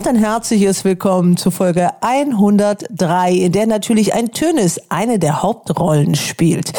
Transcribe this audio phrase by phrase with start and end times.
[0.00, 6.14] Und ein herzliches Willkommen zu Folge 103, in der natürlich ein Tönis eine der Hauptrollen
[6.14, 6.72] spielt.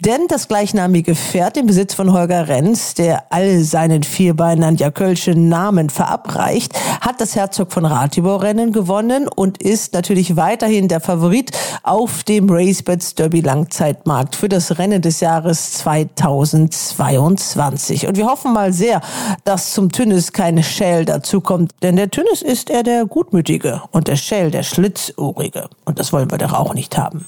[0.00, 5.48] Denn das gleichnamige Pferd im Besitz von Holger Renz, der all seinen Vierbeinen an Jakölschen
[5.48, 11.52] Namen verabreicht, hat das Herzog von Ratibor-Rennen gewonnen und ist natürlich weiterhin der Favorit
[11.84, 18.08] auf dem Racebets Derby Langzeitmarkt für das Rennen des Jahres 2022.
[18.08, 19.00] Und wir hoffen mal sehr,
[19.44, 24.16] dass zum Tünnis kein Schäl dazukommt, denn der Tünnis ist er der Gutmütige und der
[24.16, 25.68] Schäl der Schlitzohrige.
[25.84, 27.26] Und das wollen wir doch auch nicht haben.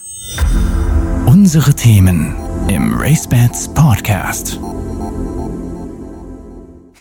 [1.27, 2.35] Unsere Themen
[2.69, 4.59] im RaceBets Podcast.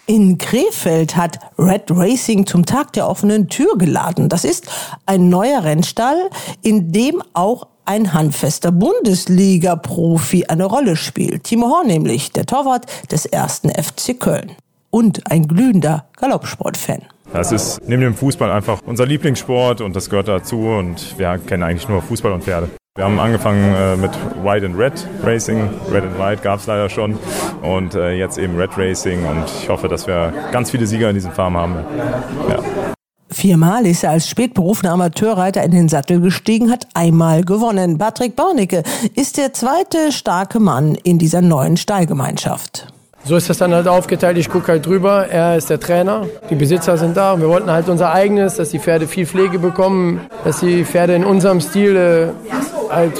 [0.08, 4.30] In Krefeld hat Red Racing zum Tag der offenen Tür geladen.
[4.30, 4.68] Das ist
[5.08, 6.30] ein neuer Rennstall,
[6.62, 11.46] in dem auch ein handfester Bundesliga-Profi eine Rolle spielt.
[11.46, 14.52] Timo Horn nämlich, der Torwart des ersten FC Köln.
[14.96, 17.02] Und ein glühender Galoppsport-Fan.
[17.34, 21.64] Das ist neben dem Fußball einfach unser Lieblingssport und das gehört dazu und wir kennen
[21.64, 22.70] eigentlich nur Fußball und Pferde.
[22.96, 25.70] Wir haben angefangen äh, mit White and Red Racing.
[25.92, 27.20] Red and White gab es leider schon.
[27.62, 29.26] Und äh, jetzt eben Red Racing.
[29.26, 31.76] Und ich hoffe, dass wir ganz viele Sieger in diesem Farm haben.
[32.50, 32.60] Ja.
[33.30, 37.98] Viermal ist er als spätberufener Amateurreiter in den Sattel gestiegen, hat einmal gewonnen.
[37.98, 42.95] Patrick Bornicke ist der zweite starke Mann in dieser neuen Stallgemeinschaft.
[43.28, 44.38] So ist das dann halt aufgeteilt.
[44.38, 45.28] Ich gucke halt drüber.
[45.28, 46.28] Er ist der Trainer.
[46.52, 47.40] Die Besitzer sind da.
[47.40, 51.26] Wir wollten halt unser eigenes, dass die Pferde viel Pflege bekommen, dass die Pferde in
[51.26, 52.28] unserem Stil äh,
[52.94, 53.14] halt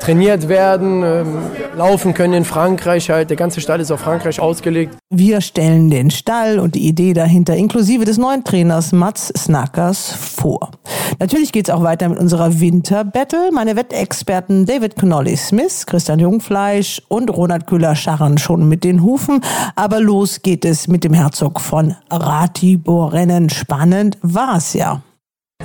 [0.00, 1.38] trainiert werden, ähm,
[1.76, 3.30] laufen können in Frankreich halt.
[3.30, 4.96] Der ganze Stall ist auf Frankreich ausgelegt.
[5.10, 10.70] Wir stellen den Stall und die Idee dahinter inklusive des neuen Trainers Mats Snackers vor.
[11.18, 13.50] Natürlich geht's auch weiter mit unserer Winterbattle.
[13.52, 19.40] Meine Wettexperten David Connolly Smith, Christian Jungfleisch und Ronald Kühler scharren schon mit den Hufen.
[19.76, 23.50] Aber los geht es mit dem Herzog von Ratibor-Rennen.
[23.50, 25.02] Spannend war's ja.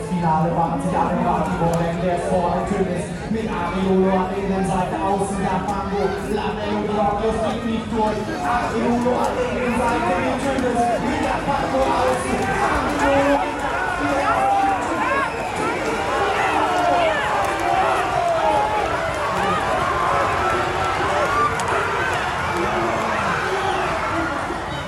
[0.09, 2.64] Finale waren sich alle Ratibor-Rennen, der Vordertönis
[3.95, 4.34] mit Ariolo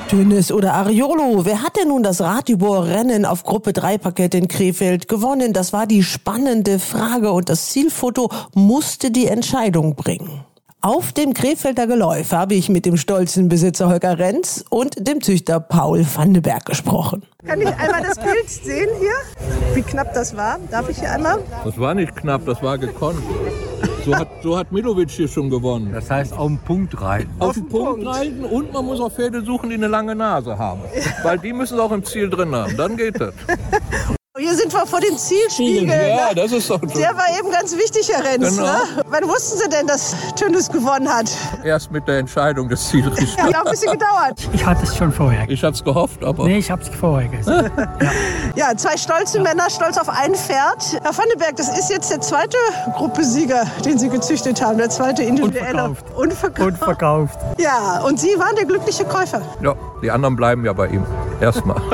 [0.08, 1.44] Tönnes oder Ariolo.
[1.44, 5.52] Wer hat denn nun das Ratibor-Rennen auf Gruppe 3 Paket in Krefeld gewonnen?
[5.52, 10.46] Das war die spannende Frage und das Zielfoto musste die Entscheidung bringen.
[10.80, 15.60] Auf dem Krefelder Geläuf habe ich mit dem stolzen Besitzer Holger Renz und dem Züchter
[15.60, 17.24] Paul Vandenberg gesprochen.
[17.46, 19.76] Kann ich einmal das Bild sehen hier?
[19.76, 20.58] Wie knapp das war?
[20.72, 21.40] Darf ich hier einmal?
[21.66, 23.20] Das war nicht knapp, das war gekonnt.
[24.08, 25.92] So hat, so hat Milovic hier schon gewonnen.
[25.92, 27.30] Das heißt auf den Punkt reiten.
[27.40, 30.80] Auf den Punkt reiten und man muss auch Pferde suchen, die eine lange Nase haben.
[31.24, 32.78] Weil die müssen auch im Ziel drin haben.
[32.78, 33.34] Dann geht das.
[34.40, 35.90] Hier sind wir vor den Zielspiegeln.
[35.90, 36.36] Ja, ne?
[36.36, 38.56] das ist doch Der war eben ganz wichtig, Herr Renz.
[38.56, 38.68] Genau.
[38.68, 38.80] Ne?
[39.08, 41.32] Wann wussten Sie denn, dass Tönnis gewonnen hat?
[41.64, 43.36] erst mit der Entscheidung des Zielrichters.
[43.36, 44.50] Ja, hat auch ein bisschen gedauert.
[44.54, 45.50] Ich hatte es schon vorher.
[45.50, 47.72] Ich hatte es gehofft, aber Nee, ich habe es vorher gesehen.
[48.56, 51.00] Ja, zwei stolze Männer, stolz auf ein Pferd.
[51.04, 52.58] Herr Vandenberg, das ist jetzt der zweite
[52.96, 54.78] Gruppesieger, den Sie gezüchtet haben.
[54.80, 55.84] Der zweite individuelle.
[55.90, 56.06] Unverkauft.
[56.16, 56.68] Unverkauft.
[56.68, 57.40] Und verkauft.
[57.60, 59.42] Ja, und Sie waren der glückliche Käufer.
[59.62, 61.06] ja, die anderen bleiben ja bei ihm.
[61.40, 61.82] Erstmal.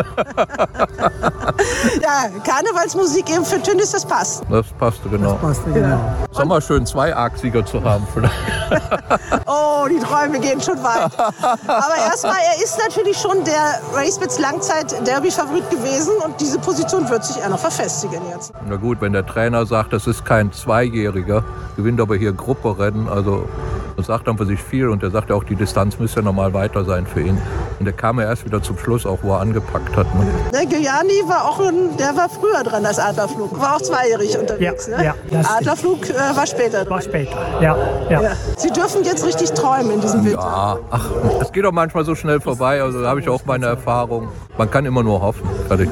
[2.01, 4.43] Ja, Karnevalsmusik eben für Tönnis, das passt.
[4.49, 5.33] Das passte genau.
[5.35, 5.99] Passt genau.
[6.31, 8.07] Ist auch mal schön, zwei Argsieger zu haben.
[8.13, 8.33] Vielleicht.
[9.45, 11.11] Oh, die Träume gehen schon weit.
[11.19, 17.39] Aber erstmal, er ist natürlich schon der Racebits Langzeit-Derby-Favorit gewesen und diese Position wird sich
[17.39, 18.53] eher noch verfestigen jetzt.
[18.67, 21.43] Na gut, wenn der Trainer sagt, das ist kein Zweijähriger,
[21.75, 23.47] gewinnt aber hier Grupperennen, also
[23.95, 26.53] das sagt dann für sich viel und er sagt ja auch, die Distanz müsste normal
[26.53, 27.41] weiter sein für ihn.
[27.79, 30.13] Und der kam ja erst wieder zum Schluss, auch wo er angepackt hat.
[30.15, 30.25] Ne?
[30.53, 33.59] Der Giuliani war auch ein, der war früher dran als Adlerflug.
[33.59, 34.87] War auch zweijährig unterwegs.
[34.87, 35.05] Ja, ne?
[35.05, 37.01] ja, das Adlerflug äh, war später War dran.
[37.01, 37.37] später.
[37.61, 37.77] Ja,
[38.09, 38.21] ja.
[38.21, 38.31] Ja.
[38.57, 40.39] Sie dürfen jetzt richtig träumen in diesem Winter.
[40.39, 41.09] Ja, ach,
[41.41, 44.29] es geht auch manchmal so schnell vorbei, also da habe ich auch meine Erfahrung.
[44.57, 45.43] Man kann immer nur hoffen.
[45.67, 45.89] Fertig.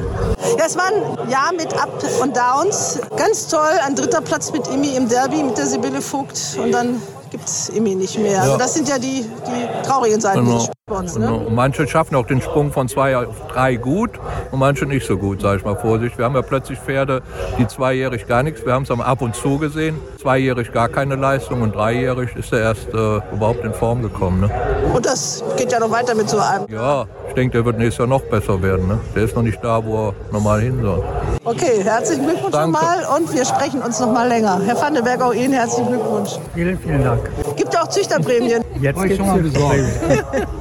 [0.57, 2.99] Ja, es war ein Jahr mit Up und Downs.
[3.17, 6.57] Ganz toll, ein dritter Platz mit Imi im Derby, mit der Sibylle Vogt.
[6.61, 8.39] Und dann gibt es Imi nicht mehr.
[8.41, 8.57] Also Ja.
[8.57, 10.45] das sind ja die, die traurigen Seiten.
[10.45, 10.67] Genau.
[10.91, 11.31] Und, ne?
[11.31, 14.11] und manche schaffen auch den Sprung von zwei auf drei gut
[14.51, 16.17] und manche nicht so gut, sage ich mal vorsichtig.
[16.17, 17.21] Wir haben ja plötzlich Pferde,
[17.57, 21.61] die zweijährig gar nichts, wir haben es ab und zu gesehen, zweijährig gar keine Leistung
[21.61, 24.41] und dreijährig ist er erst äh, überhaupt in Form gekommen.
[24.41, 24.49] Ne?
[24.93, 26.65] Und das geht ja noch weiter mit so einem.
[26.69, 28.87] Ja, ich denke, der wird nächstes Jahr noch besser werden.
[28.87, 28.99] Ne?
[29.15, 31.03] Der ist noch nicht da, wo er normal hin soll.
[31.43, 32.71] Okay, herzlichen Glückwunsch Danke.
[32.71, 34.59] nochmal und wir sprechen uns noch mal länger.
[34.65, 36.31] Herr Vandenberg, auch Ihnen herzlichen Glückwunsch.
[36.53, 37.29] Vielen, vielen Dank.
[37.55, 38.63] Gibt ja auch Züchterprämien.
[38.81, 39.19] Jetzt geht's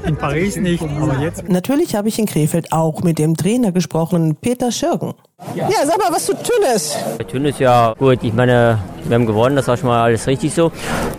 [0.07, 1.49] In Paris nicht, aber jetzt.
[1.49, 5.15] Natürlich habe ich in Krefeld auch mit dem Trainer gesprochen, Peter Schirgen.
[5.55, 6.97] Ja, sag mal was zu Tünnes.
[7.31, 10.55] Thun ist ja gut, ich meine, wir haben gewonnen, das war schon mal alles richtig
[10.55, 10.71] so.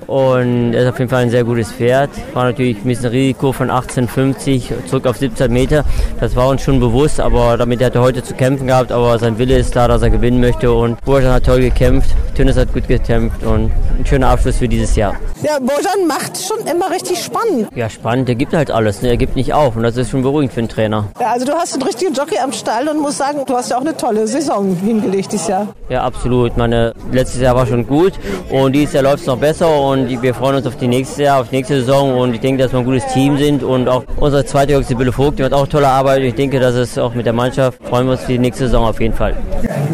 [0.07, 2.09] Und er ist auf jeden Fall ein sehr gutes Pferd.
[2.33, 5.83] War natürlich ein bisschen Risiko von 18,50 zurück auf 17 Meter.
[6.19, 8.91] Das war uns schon bewusst, aber damit hat er heute zu kämpfen gehabt.
[8.91, 10.71] Aber sein Wille ist da, dass er gewinnen möchte.
[10.71, 14.95] Und Burjan hat toll gekämpft, Tünnes hat gut gekämpft und ein schöner Abschluss für dieses
[14.95, 15.15] Jahr.
[15.41, 17.69] Ja, Bojan macht schon immer richtig spannend.
[17.73, 19.09] Ja, spannend, er gibt halt alles, ne?
[19.09, 19.75] er gibt nicht auf.
[19.75, 21.07] Und das ist schon beruhigend für einen Trainer.
[21.19, 23.77] Ja, also du hast einen richtigen Jockey am Stall und musst sagen, du hast ja
[23.77, 25.67] auch eine tolle Saison hingelegt dieses Jahr.
[25.89, 26.57] Ja, absolut.
[26.57, 28.13] Meine, letztes Jahr war schon gut
[28.49, 31.41] und dieses Jahr läuft es noch besser und wir freuen uns auf die nächste Jahr,
[31.41, 34.03] auf die nächste Saison und ich denke, dass wir ein gutes Team sind und auch
[34.17, 36.21] unser zweiter Jörg Sibylle Vogt, die macht auch tolle Arbeit.
[36.21, 38.99] Ich denke, dass es auch mit der Mannschaft freuen wir uns die nächste Saison auf
[38.99, 39.35] jeden Fall.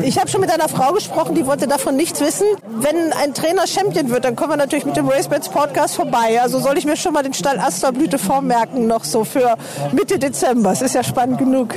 [0.03, 2.45] Ich habe schon mit einer Frau gesprochen, die wollte davon nichts wissen.
[2.79, 6.39] Wenn ein Trainer Champion wird, dann kommen wir natürlich mit dem RaceBets Podcast vorbei.
[6.41, 9.55] Also soll ich mir schon mal den Stall Asterblüte vormerken, noch so für
[9.91, 10.71] Mitte Dezember.
[10.71, 11.73] Es ist ja spannend genug.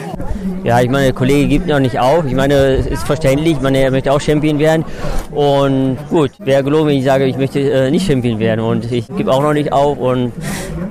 [0.62, 2.24] Ja, ich meine, der Kollege gibt noch nicht auf.
[2.26, 3.54] Ich meine, es ist verständlich.
[3.54, 4.84] Ich meine, er möchte auch Champion werden.
[5.32, 8.60] Und gut, wäre gelogen, wenn ich sage, ich möchte äh, nicht Champion werden.
[8.60, 9.98] Und ich gebe auch noch nicht auf.
[9.98, 10.32] Und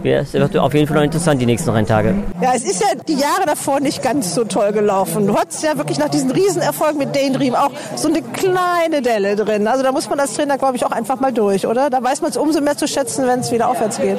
[0.04, 2.16] ja, es wird auf jeden Fall noch interessant die nächsten Renntage.
[2.42, 5.28] Ja, es ist ja die Jahre davor nicht ganz so toll gelaufen.
[5.28, 9.68] Du hattest ja wirklich nach diesem Riesenerfolg mit Daydream auch so eine kleine Delle drin.
[9.68, 11.90] Also da muss man als Trainer, glaube ich, auch einfach mal durch, oder?
[11.90, 14.18] Da weiß man es umso mehr zu schätzen, wenn es wieder aufwärts geht.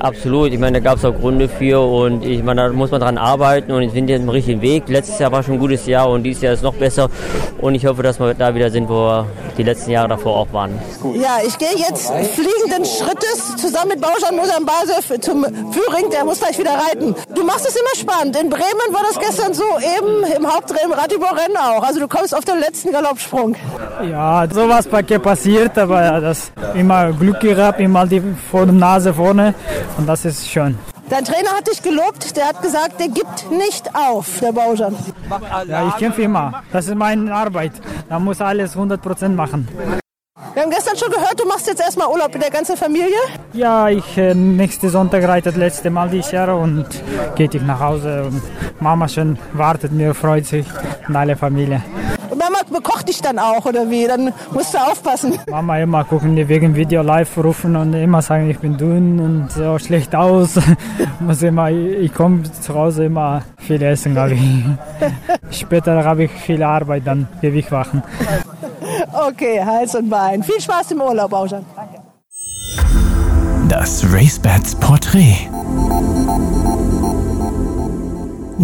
[0.00, 0.52] Absolut.
[0.52, 1.80] Ich meine, da gab es auch Gründe für.
[1.80, 3.72] Und ich meine, da muss man dran arbeiten.
[3.72, 4.88] Und ich bin jetzt im richtigen Weg.
[4.88, 7.08] Letztes Jahr war schon ein gutes Jahr und dieses Jahr ist noch besser.
[7.60, 9.26] Und ich hoffe, dass wir da wieder sind, wo wir
[9.56, 10.78] die letzten Jahre davor auch waren.
[11.14, 16.10] Ja, ich gehe jetzt fliegenden Schrittes zusammen mit Bauschan Mosambasev zum Führing.
[16.10, 17.14] Der muss gleich wieder reiten.
[17.34, 18.36] Du machst es immer spannend.
[18.40, 21.82] In Bremen war das gestern so, eben im Hauptrennen Ratibor-Rennen auch.
[21.82, 23.56] Also du kommst auf den letzten Galoppsprung.
[24.10, 29.54] Ja, sowas bei passiert, aber das immer Glück gehabt, immer die vor der Nase vorne
[29.98, 30.78] und das ist schön.
[31.10, 32.34] Dein Trainer hat dich gelobt.
[32.36, 34.96] Der hat gesagt, der gibt nicht auf, der Bauschan.
[35.66, 36.62] Ja, ich kämpfe immer.
[36.72, 37.72] Das ist meine Arbeit.
[38.08, 39.68] Da muss alles 100% machen.
[40.54, 43.16] Wir haben gestern schon gehört, du machst jetzt erstmal Urlaub mit der ganzen Familie.
[43.52, 46.86] Ja, ich äh, nächste Sonntag reitet das letzte Mal dieses Jahr und
[47.36, 48.42] geht ich nach Hause und
[48.80, 50.66] Mama schon wartet mir, freut sich
[51.08, 51.82] und alle Familie.
[52.72, 54.06] Bekocht dich dann auch, oder wie?
[54.06, 55.38] Dann musst du aufpassen.
[55.50, 59.52] Mama immer gucken, die wegen Video live rufen und immer sagen, ich bin dünn und
[59.52, 60.58] so schlecht aus.
[61.20, 64.40] Muss immer, ich komme zu Hause immer viel essen, glaube ich.
[65.60, 68.02] Später habe ich viel Arbeit, dann Gewicht machen.
[69.12, 70.42] Okay, Hals und Bein.
[70.42, 71.64] Viel Spaß im Urlaub, Bauschan.
[73.68, 75.48] Das RaceBets Porträt.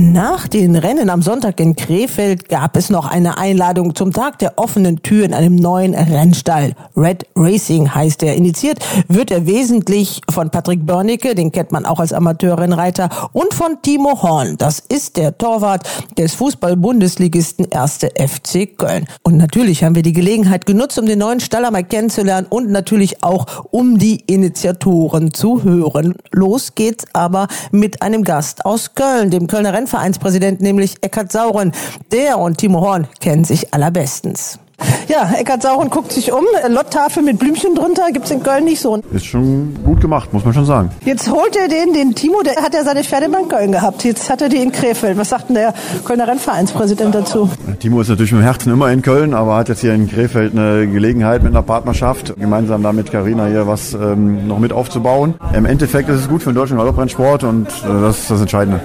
[0.00, 4.56] Nach den Rennen am Sonntag in Krefeld gab es noch eine Einladung zum Tag der
[4.56, 6.74] offenen Tür in einem neuen Rennstall.
[6.96, 8.36] Red Racing heißt er.
[8.36, 8.78] Initiiert
[9.08, 14.22] wird er wesentlich von Patrick Börnicke, den kennt man auch als Amateurrennreiter, und von Timo
[14.22, 14.56] Horn.
[14.56, 15.82] Das ist der Torwart
[16.16, 17.98] des Fußball-Bundesligisten 1.
[18.14, 19.04] FC Köln.
[19.24, 23.24] Und natürlich haben wir die Gelegenheit genutzt, um den neuen Stall einmal kennenzulernen und natürlich
[23.24, 26.14] auch um die Initiatoren zu hören.
[26.30, 31.72] Los geht's aber mit einem Gast aus Köln, dem Kölner Rennvereinspräsidenten, nämlich Eckhard Sauren.
[32.12, 34.58] Der und Timo Horn kennen sich allerbestens.
[35.08, 36.44] Ja, Eckhard Sauren guckt sich um.
[36.68, 39.00] Lotttafel mit Blümchen drunter gibt's in Köln nicht so.
[39.10, 40.90] Ist schon gut gemacht, muss man schon sagen.
[41.04, 44.04] Jetzt holt er den, den Timo, der hat ja seine Pferde in Köln gehabt.
[44.04, 45.16] Jetzt hat er die in Krefeld.
[45.16, 45.72] Was sagt denn der
[46.04, 47.48] Kölner Rennvereinspräsident dazu?
[47.80, 50.52] Timo ist natürlich mit dem Herzen immer in Köln, aber hat jetzt hier in Krefeld
[50.52, 55.34] eine Gelegenheit mit einer Partnerschaft, gemeinsam da mit Carina hier was ähm, noch mit aufzubauen.
[55.54, 58.80] Im Endeffekt ist es gut für den deutschen Galopprennsport und äh, das ist das Entscheidende.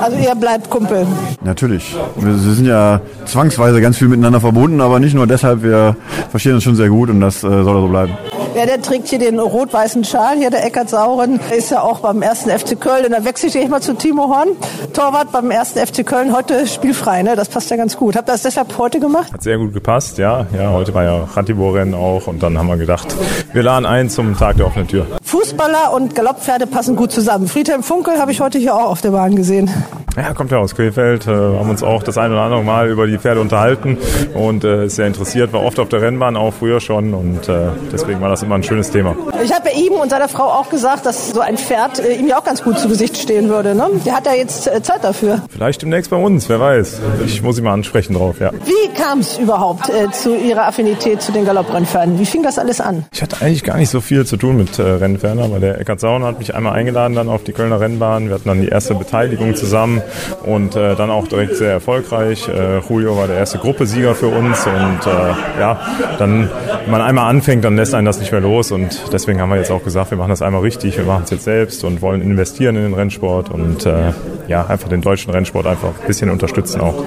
[0.00, 1.06] Also ihr bleibt Kumpel.
[1.44, 1.96] Natürlich.
[2.16, 5.96] Wir, wir sind ja zwangsweise ganz viel miteinander verbunden, aber nicht nur deshalb, wir
[6.30, 8.16] verstehen uns schon sehr gut und das äh, soll so bleiben.
[8.56, 10.36] Ja, der trägt hier den rot-weißen Schal.
[10.36, 13.04] Hier der Eckert Sauren ist ja auch beim ersten FC Köln.
[13.04, 14.50] Und dann wechsle ich gleich mal zu Timo Horn.
[14.92, 16.32] Torwart beim ersten FC Köln.
[16.34, 17.34] Heute spielfrei, ne?
[17.34, 18.14] Das passt ja ganz gut.
[18.14, 19.32] Habt ihr das deshalb heute gemacht?
[19.32, 20.46] Hat sehr gut gepasst, ja.
[20.56, 23.08] Ja, heute war ja Ratibor-Rennen auch und dann haben wir gedacht,
[23.52, 25.06] wir laden ein zum Tag der offenen Tür.
[25.24, 27.48] Fußballer und Galopppferde passen gut zusammen.
[27.48, 29.70] Friedhelm Funkel habe ich heute hier auch auf der Bahn gesehen.
[30.16, 33.08] Ja, kommt ja aus Krefeld, äh, haben uns auch das ein oder andere Mal über
[33.08, 33.98] die Pferde unterhalten
[34.34, 37.70] und äh, ist sehr interessiert, war oft auf der Rennbahn, auch früher schon und äh,
[37.92, 39.16] deswegen war das immer ein schönes Thema.
[39.42, 42.28] Ich habe bei ihm und seiner Frau auch gesagt, dass so ein Pferd äh, ihm
[42.28, 43.74] ja auch ganz gut zu Gesicht stehen würde.
[43.74, 43.88] Ne?
[44.06, 45.42] Der hat ja jetzt äh, Zeit dafür.
[45.48, 47.00] Vielleicht demnächst bei uns, wer weiß.
[47.26, 48.52] Ich muss ihn mal ansprechen drauf, ja.
[48.64, 52.20] Wie kam es überhaupt äh, zu Ihrer Affinität zu den Galopprennpferden?
[52.20, 53.04] Wie fing das alles an?
[53.12, 56.00] Ich hatte eigentlich gar nicht so viel zu tun mit äh, Rennpferden, aber der Eckart
[56.00, 58.28] Sauner hat mich einmal eingeladen dann auf die Kölner Rennbahn.
[58.28, 60.02] Wir hatten dann die erste Beteiligung zusammen
[60.44, 62.48] und äh, dann auch direkt sehr erfolgreich.
[62.48, 65.80] Äh, Julio war der erste Gruppesieger für uns und äh, ja,
[66.18, 66.50] dann,
[66.84, 69.56] wenn man einmal anfängt, dann lässt einen das nicht mehr los und deswegen haben wir
[69.56, 72.20] jetzt auch gesagt, wir machen das einmal richtig, wir machen es jetzt selbst und wollen
[72.20, 74.12] investieren in den Rennsport und äh,
[74.48, 77.04] ja, einfach den deutschen Rennsport einfach ein bisschen unterstützen auch.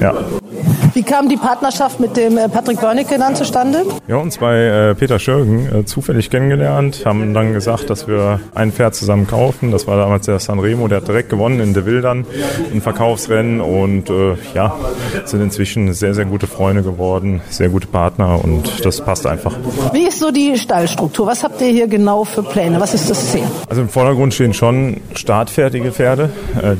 [0.00, 0.14] Ja.
[0.98, 3.84] Wie kam die Partnerschaft mit dem äh, Patrick Börnecke dann zustande?
[4.08, 8.72] Ja, uns bei äh, Peter Schürgen äh, zufällig kennengelernt, haben dann gesagt, dass wir ein
[8.72, 9.70] Pferd zusammen kaufen.
[9.70, 12.26] Das war damals der Sanremo, der hat direkt gewonnen in De Wildern,
[12.74, 14.10] ein Verkaufsrennen und
[14.54, 14.74] ja,
[15.24, 19.54] sind inzwischen sehr, sehr gute Freunde geworden, sehr gute Partner und das passt einfach.
[19.92, 21.28] Wie ist so die Stallstruktur?
[21.28, 22.80] Was habt ihr hier genau für Pläne?
[22.80, 23.44] Was ist das Ziel?
[23.68, 26.30] Also im Vordergrund stehen schon startfertige Pferde,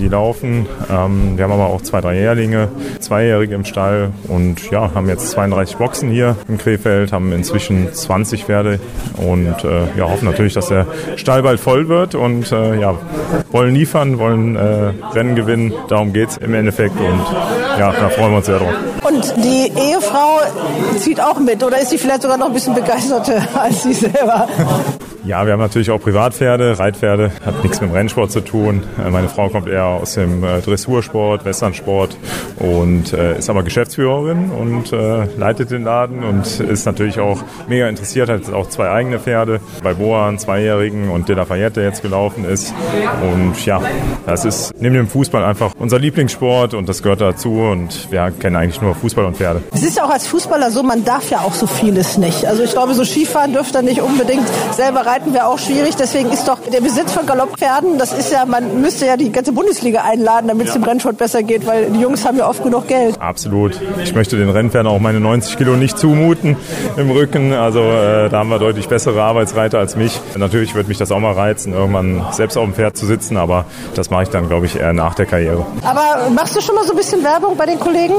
[0.00, 0.66] die laufen.
[0.90, 5.30] Ähm, wir haben aber auch zwei, drei Jährlinge, Zweijährige im Stall und ja, haben jetzt
[5.30, 8.80] 32 Boxen hier in Krefeld, haben inzwischen 20 Pferde
[9.16, 10.86] und äh, ja, hoffen natürlich, dass der
[11.16, 12.94] Stall bald voll wird und äh, ja,
[13.50, 15.72] wollen liefern, wollen äh, Rennen gewinnen.
[15.88, 17.20] Darum geht's im Endeffekt und
[17.78, 18.74] ja, da freuen wir uns sehr drauf.
[19.08, 20.40] Und die Ehefrau
[20.98, 24.48] zieht auch mit oder ist sie vielleicht sogar noch ein bisschen begeisterter als sie selber?
[25.24, 28.82] Ja, wir haben natürlich auch Privatpferde, Reitpferde, hat nichts mit dem Rennsport zu tun.
[29.04, 32.16] Äh, Meine Frau kommt eher aus dem äh, Dressursport, Westernsport
[32.56, 37.38] und äh, ist aber Geschäftsführerin und äh, leitet den Laden und ist natürlich auch
[37.68, 41.44] mega interessiert, hat jetzt auch zwei eigene Pferde, bei Boa einen Zweijährigen und De La
[41.44, 42.74] Fayette, der jetzt gelaufen ist.
[43.22, 43.80] Und ja,
[44.26, 48.56] das ist neben dem Fußball einfach unser Lieblingssport und das gehört dazu und wir kennen
[48.56, 49.62] eigentlich nur Fußball und Pferde.
[49.72, 52.44] Es ist ja auch als Fußballer so, man darf ja auch so vieles nicht.
[52.46, 55.96] Also ich glaube, so Skifahren dürfte nicht unbedingt selber reiten wäre auch schwierig.
[55.96, 59.52] Deswegen ist doch der Besitz von Galopppferden, das ist ja, man müsste ja die ganze
[59.52, 62.88] Bundesliga einladen, damit es dem Rennsport besser geht, weil die Jungs haben ja oft genug
[62.88, 63.20] Geld.
[63.20, 63.77] Absolut.
[64.02, 66.56] Ich möchte den Rennpferden auch meine 90 Kilo nicht zumuten
[66.96, 67.52] im Rücken.
[67.52, 70.20] Also äh, da haben wir deutlich bessere Arbeitsreiter als mich.
[70.36, 73.64] Natürlich würde mich das auch mal reizen, irgendwann selbst auf dem Pferd zu sitzen, aber
[73.94, 75.66] das mache ich dann, glaube ich, eher nach der Karriere.
[75.82, 78.14] Aber machst du schon mal so ein bisschen Werbung bei den Kollegen?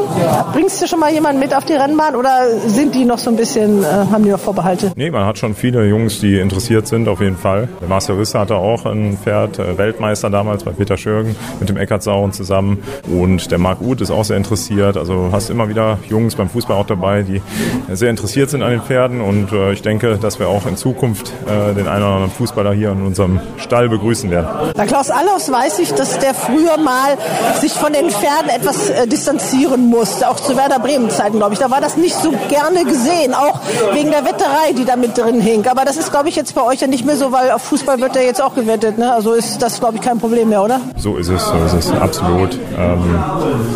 [0.53, 3.35] Bringst du schon mal jemanden mit auf die Rennbahn oder sind die noch so ein
[3.35, 4.91] bisschen, äh, haben die noch Vorbehalte?
[4.95, 7.67] Nee, man hat schon viele Jungs, die interessiert sind, auf jeden Fall.
[7.81, 11.77] Der Marcel Risse hatte auch ein Pferd, äh, Weltmeister damals bei Peter Schürgen mit dem
[11.77, 12.83] Eckart Sauren zusammen.
[13.07, 14.97] Und der Marc Uth ist auch sehr interessiert.
[14.97, 17.41] Also du hast immer wieder Jungs beim Fußball auch dabei, die
[17.91, 19.21] sehr interessiert sind an den Pferden.
[19.21, 22.73] Und äh, ich denke, dass wir auch in Zukunft äh, den einen oder anderen Fußballer
[22.73, 24.47] hier in unserem Stall begrüßen werden.
[24.75, 27.17] Bei Klaus Allofs weiß ich, dass der früher mal
[27.59, 31.59] sich von den Pferden etwas äh, distanzieren musste, auch zu Werder Bremen Zeiten, glaube ich.
[31.59, 33.59] Da war das nicht so gerne gesehen, auch
[33.93, 35.65] wegen der Wetterei, die da mit drin hing.
[35.67, 37.99] Aber das ist, glaube ich, jetzt bei euch ja nicht mehr so, weil auf Fußball
[37.99, 38.97] wird ja jetzt auch gewettet.
[38.97, 39.11] Ne?
[39.11, 40.79] Also ist das, glaube ich, kein Problem mehr, oder?
[40.97, 42.57] So ist es, so ist es, absolut.
[42.77, 43.23] Ähm,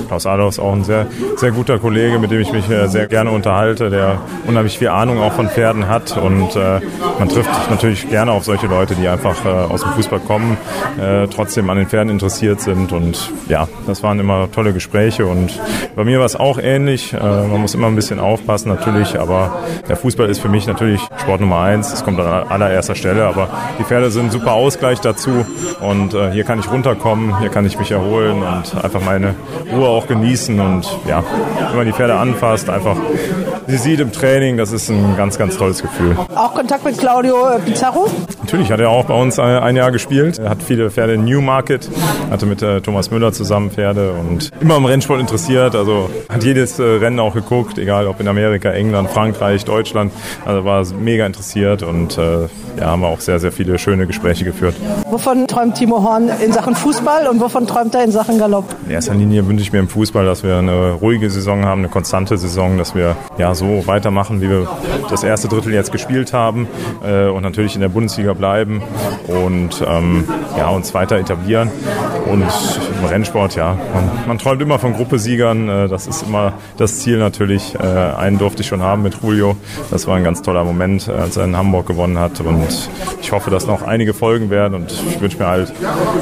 [0.07, 3.07] Klaus Adolf ist auch ein sehr, sehr guter Kollege, mit dem ich mich äh, sehr
[3.07, 6.17] gerne unterhalte, der unheimlich viel Ahnung auch von Pferden hat.
[6.17, 6.79] Und äh,
[7.19, 10.57] man trifft natürlich gerne auf solche Leute, die einfach äh, aus dem Fußball kommen,
[11.33, 12.91] trotzdem an den Pferden interessiert sind.
[12.91, 15.25] Und ja, das waren immer tolle Gespräche.
[15.25, 15.59] Und
[15.95, 17.13] bei mir war es auch ähnlich.
[17.13, 21.01] Äh, man muss immer ein bisschen aufpassen natürlich, aber der Fußball ist für mich natürlich
[21.21, 21.91] Sport Nummer eins.
[21.91, 25.45] Das kommt an allererster Stelle, aber die Pferde sind ein super Ausgleich dazu.
[25.81, 29.35] Und hier kann ich runterkommen, hier kann ich mich erholen und einfach meine
[29.71, 30.59] Ruhe auch genießen.
[30.59, 31.23] Und ja,
[31.57, 32.97] wenn man die Pferde anfasst, einfach
[33.67, 36.15] sie sieht im Training, das ist ein ganz, ganz tolles Gefühl.
[36.35, 38.09] Auch Kontakt mit Claudio äh, Pizarro?
[38.41, 40.39] Natürlich hat er auch bei uns ein Jahr gespielt.
[40.39, 41.89] Er hat viele Pferde in Newmarket,
[42.29, 45.75] hatte mit äh, Thomas Müller zusammen Pferde und immer im Rennsport interessiert.
[45.75, 50.11] Also hat jedes äh, Rennen auch geguckt, egal ob in Amerika, England, Frankreich, Deutschland.
[50.45, 54.43] Also war mega interessiert und äh, ja, haben wir auch sehr, sehr viele schöne Gespräche
[54.43, 54.75] geführt.
[55.09, 58.65] Wovon träumt Timo Horn in Sachen Fußball und wovon träumt er in Sachen Galopp?
[58.85, 61.89] In erster Linie wünsche ich mir im Fußball, dass wir eine ruhige Saison haben, eine
[61.89, 64.67] konstante Saison, dass wir ja so weitermachen, wie wir
[65.09, 66.67] das erste Drittel jetzt gespielt haben
[67.03, 68.81] äh, und natürlich in der Bundesliga bleiben
[69.27, 70.25] und ähm,
[70.57, 71.69] ja, uns weiter etablieren.
[72.25, 75.69] Und im Rennsport, ja, man, man träumt immer von Gruppesiegern.
[75.69, 77.75] Äh, das ist immer das Ziel natürlich.
[77.75, 79.55] Äh, einen durfte ich schon haben mit Julio.
[79.91, 82.39] Das war ein ganz toller Moment, als er in Hamburg gewonnen hat.
[82.39, 82.89] Und
[83.21, 84.73] ich hoffe, dass noch einige folgen werden.
[84.75, 85.73] Und ich wünsche mir halt,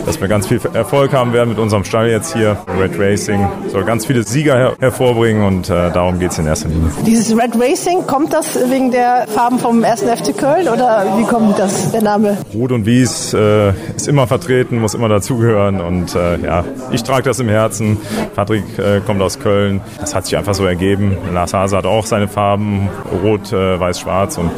[0.06, 2.58] dass wir ganz viel Erfolg haben werden mit unserem Stall jetzt hier.
[2.80, 6.70] Red Racing soll ganz viele Sieger her hervorbringen und äh, darum geht es in erster
[6.70, 6.90] Linie.
[7.22, 10.01] Diese Dieses Red Racing, kommt das wegen der Farben vom 1.
[10.01, 12.36] FC Köln oder wie kommt das, der Name?
[12.51, 17.22] Rot und Wies äh, ist immer vertreten, muss immer dazugehören und äh, ja, ich trage
[17.22, 17.98] das im Herzen.
[18.36, 19.82] Patrick äh, kommt aus Köln.
[20.00, 21.16] Das hat sich einfach so ergeben.
[21.32, 22.90] Lars Hase hat auch seine Farben,
[23.24, 24.50] rot, äh, weiß, schwarz und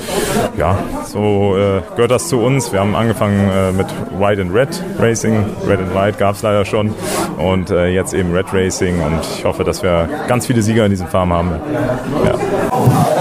[0.57, 2.71] ja, so äh, gehört das zu uns.
[2.71, 5.45] Wir haben angefangen äh, mit White and Red Racing.
[5.67, 6.95] Red and White gab es leider schon
[7.37, 11.07] und jetzt eben Red Racing und ich hoffe, dass wir ganz viele Sieger in diesen
[11.07, 11.51] Farben haben.
[12.23, 12.52] Ja.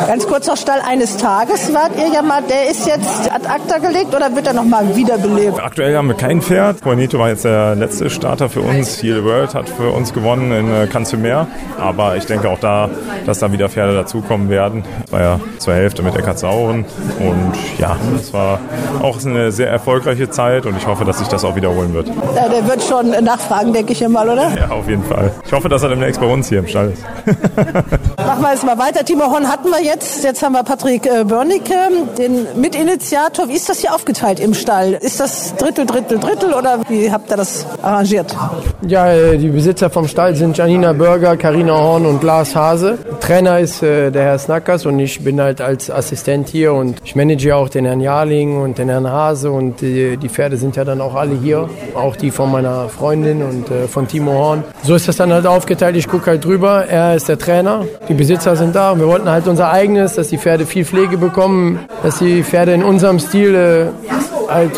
[0.06, 3.78] Ganz kurz noch Stall eines Tages wart ihr ja mal, der ist jetzt ad acta
[3.78, 5.58] gelegt oder wird er nochmal wiederbelebt?
[5.62, 6.84] Aktuell haben wir kein Pferd.
[6.84, 9.02] Juanito war jetzt der letzte Starter für uns.
[9.02, 11.46] Heal World hat für uns gewonnen in äh, Canzumer.
[11.78, 12.90] Aber ich denke auch da,
[13.26, 14.84] dass da wieder Pferde dazukommen werden.
[15.02, 16.84] Das war ja zur Hälfte mit der Katzauren.
[17.18, 18.58] Und ja, das war
[19.02, 22.08] auch eine sehr erfolgreiche Zeit und ich hoffe, dass sich das auch wiederholen wird.
[22.36, 24.50] Ja, der wird schon nachfragen, denke ich mal, oder?
[24.56, 25.30] Ja, auf jeden Fall.
[25.46, 27.04] Ich hoffe, dass er demnächst bei uns hier im Stall ist.
[28.16, 29.04] Machen wir jetzt mal weiter.
[29.04, 30.24] Timo Horn hatten wir jetzt.
[30.24, 31.74] Jetzt haben wir Patrick äh, Börnicke,
[32.18, 33.48] den Mitinitiator.
[33.48, 34.94] Wie ist das hier aufgeteilt im Stall?
[34.94, 38.34] Ist das Drittel, Drittel, Drittel oder wie habt ihr das arrangiert?
[38.86, 42.98] Ja, äh, die Besitzer vom Stall sind Janina Börger, Karina Horn und Lars Hase.
[43.20, 47.14] Trainer ist äh, der Herr Snackers und ich bin halt als Assistent hier und ich
[47.14, 51.00] manage auch den Herrn Jarling und den Herrn Hase und die, Pferde sind ja dann
[51.00, 54.64] auch alle hier, auch die von meiner Freundin und von Timo Horn.
[54.82, 55.94] So ist das dann halt aufgeteilt.
[55.96, 56.86] Ich gucke halt drüber.
[56.86, 60.28] Er ist der Trainer, die Besitzer sind da und wir wollten halt unser eigenes, dass
[60.28, 63.86] die Pferde viel Pflege bekommen, dass die Pferde in unserem Stil äh,
[64.50, 64.72] halt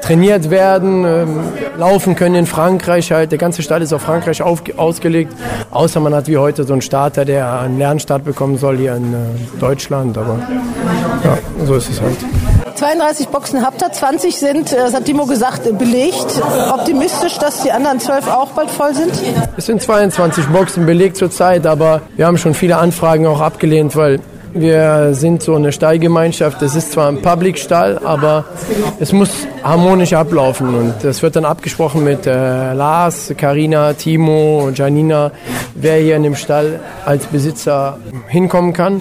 [0.00, 1.40] trainiert werden, ähm,
[1.76, 3.32] laufen können in Frankreich halt.
[3.32, 5.34] Der ganze Stall ist auf Frankreich auf, ausgelegt,
[5.72, 9.12] außer man hat wie heute so einen Starter, der einen Lernstart bekommen soll hier in
[9.12, 9.16] äh,
[9.58, 10.16] Deutschland.
[10.16, 10.38] Aber
[11.24, 12.16] ja, so ist es halt.
[12.74, 16.26] 32 Boxen habt ihr, 20 sind, äh, das hat Timo gesagt, belegt.
[16.72, 19.12] Optimistisch, dass die anderen 12 auch bald voll sind?
[19.56, 24.20] Es sind 22 Boxen belegt zurzeit, aber wir haben schon viele Anfragen auch abgelehnt, weil
[24.52, 26.60] wir sind so eine Stallgemeinschaft.
[26.60, 28.44] Das ist zwar ein Public-Stall, aber
[28.98, 29.30] es muss
[29.62, 30.74] harmonisch ablaufen.
[30.74, 35.30] Und das wird dann abgesprochen mit äh, Lars, Karina, Timo und Janina,
[35.74, 39.00] wer hier in dem Stall als Besitzer hinkommen kann.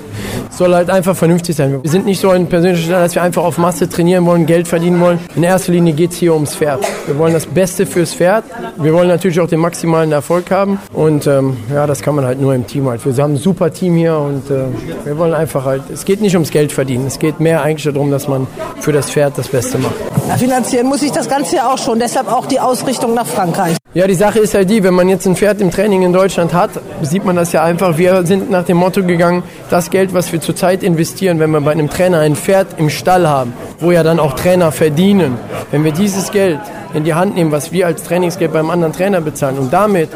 [0.52, 1.82] Soll halt einfach vernünftig sein.
[1.82, 4.68] Wir sind nicht so ein persönlicher Stall, dass wir einfach auf Masse trainieren wollen, Geld
[4.68, 5.20] verdienen wollen.
[5.36, 6.80] In erster Linie geht es hier ums Pferd.
[7.06, 8.44] Wir wollen das Beste fürs Pferd.
[8.78, 10.80] Wir wollen natürlich auch den maximalen Erfolg haben.
[10.94, 13.06] Und ähm, ja, das kann man halt nur im Team halt.
[13.06, 14.66] Wir haben ein super Team hier und äh,
[15.06, 17.08] wir wollen einfach halt, es geht nicht ums Geld verdienen.
[17.08, 18.46] Es geht mehr eigentlich darum, dass man
[18.80, 19.96] für das Pferd das Beste macht.
[20.38, 23.78] Finanzieren muss ich das Ganze ja auch schon, deshalb auch die Ausrichtung nach Frankreich.
[23.96, 26.54] Ja, die Sache ist halt die, wenn man jetzt ein Pferd im Training in Deutschland
[26.54, 26.70] hat,
[27.02, 27.98] sieht man das ja einfach.
[27.98, 31.72] Wir sind nach dem Motto gegangen, das Geld, was wir zurzeit investieren, wenn wir bei
[31.72, 35.40] einem Trainer ein Pferd im Stall haben, wo ja dann auch Trainer verdienen,
[35.72, 36.60] wenn wir dieses Geld
[36.94, 40.10] in die Hand nehmen, was wir als Trainingsgeld beim anderen Trainer bezahlen und damit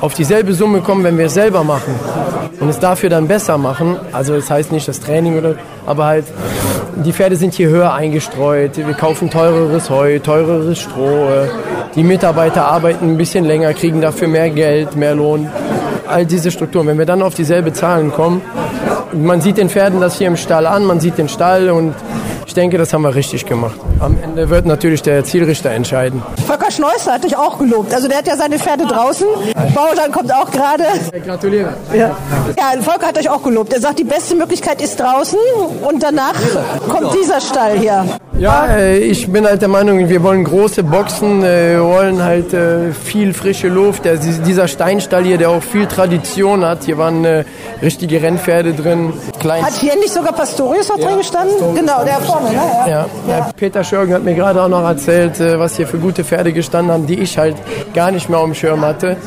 [0.00, 1.94] auf dieselbe Summe kommen, wenn wir es selber machen
[2.58, 5.54] und es dafür dann besser machen, also das heißt nicht das Training oder,
[5.86, 6.24] aber halt
[6.96, 11.28] die Pferde sind hier höher eingestreut, wir kaufen teureres Heu, teureres Stroh,
[11.94, 15.48] die Mitarbeiter arbeiten ein bisschen länger, kriegen dafür mehr Geld, mehr Lohn,
[16.06, 16.86] all diese Strukturen.
[16.86, 18.42] Wenn wir dann auf dieselbe Zahlen kommen,
[19.12, 21.94] man sieht den Pferden das hier im Stall an, man sieht den Stall und
[22.50, 23.78] ich denke, das haben wir richtig gemacht.
[24.00, 26.20] Am Ende wird natürlich der Zielrichter entscheiden.
[26.48, 27.94] Volker Schneusser hat dich auch gelobt.
[27.94, 29.24] Also der hat ja seine Pferde draußen.
[29.72, 30.82] Baujan kommt auch gerade.
[31.24, 31.74] Gratuliere.
[31.94, 32.16] Ja.
[32.58, 33.72] ja, Volker hat euch auch gelobt.
[33.72, 35.38] Er sagt, die beste Möglichkeit ist draußen
[35.88, 36.34] und danach
[36.88, 38.04] kommt dieser Stall hier.
[38.40, 42.54] Ja, äh, ich bin halt der Meinung, wir wollen große Boxen, äh, wir wollen halt
[42.54, 44.06] äh, viel frische Luft.
[44.06, 47.26] Der, dieser Steinstall hier, der auch viel Tradition hat, hier waren
[47.82, 49.12] richtige Rennpferde drin.
[49.38, 49.62] Klein.
[49.62, 51.74] Hat hier nicht sogar Pastorius noch drin gestanden?
[51.74, 52.62] Genau, der vorne, ne?
[52.86, 53.06] Ja.
[53.28, 53.50] Ja.
[53.54, 56.92] Peter Schörgen hat mir gerade auch noch erzählt, äh, was hier für gute Pferde gestanden
[56.92, 57.56] haben, die ich halt
[57.92, 59.18] gar nicht mehr auf dem Schirm hatte.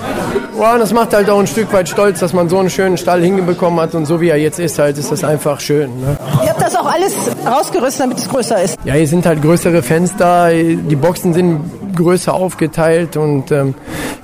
[0.55, 3.21] Und das macht halt auch ein Stück weit stolz, dass man so einen schönen Stall
[3.21, 5.89] hingebekommen hat und so wie er jetzt ist, halt ist das einfach schön.
[5.99, 6.17] Ne?
[6.43, 7.13] Ihr habt das auch alles
[7.45, 8.77] rausgerüstet, damit es größer ist.
[8.85, 11.61] Ja, hier sind halt größere Fenster, die Boxen sind
[11.95, 13.75] größer aufgeteilt und ähm,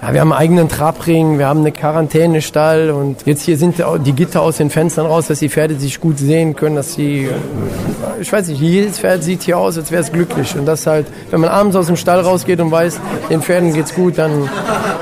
[0.02, 4.14] ja, wir haben einen eigenen Trabring, wir haben eine Quarantänestall und jetzt hier sind die
[4.14, 8.22] Gitter aus den Fenstern raus, dass die Pferde sich gut sehen können, dass sie, äh,
[8.22, 11.08] ich weiß nicht, jedes Pferd sieht hier aus, als wäre es glücklich und das halt,
[11.32, 14.50] wenn man abends aus dem Stall rausgeht und weiß, den Pferden geht's gut, dann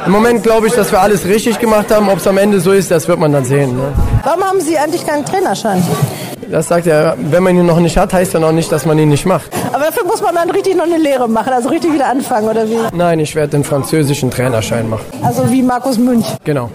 [0.06, 2.72] im Moment glaube ich, dass wir alles richtig gemacht haben, ob es am Ende so
[2.72, 3.76] ist, das wird man dann sehen.
[3.76, 3.94] Ne?
[4.24, 5.84] Warum haben Sie eigentlich keinen Trainerschein?
[6.50, 8.98] Das sagt er, wenn man ihn noch nicht hat, heißt ja noch nicht, dass man
[8.98, 9.52] ihn nicht macht.
[9.74, 12.68] Aber dafür muss man dann richtig noch eine Lehre machen, also richtig wieder anfangen, oder
[12.68, 12.78] wie?
[12.92, 15.06] Nein, ich werde den französischen Trainerschein machen.
[15.22, 16.26] Also wie Markus Münch.
[16.44, 16.72] Genau.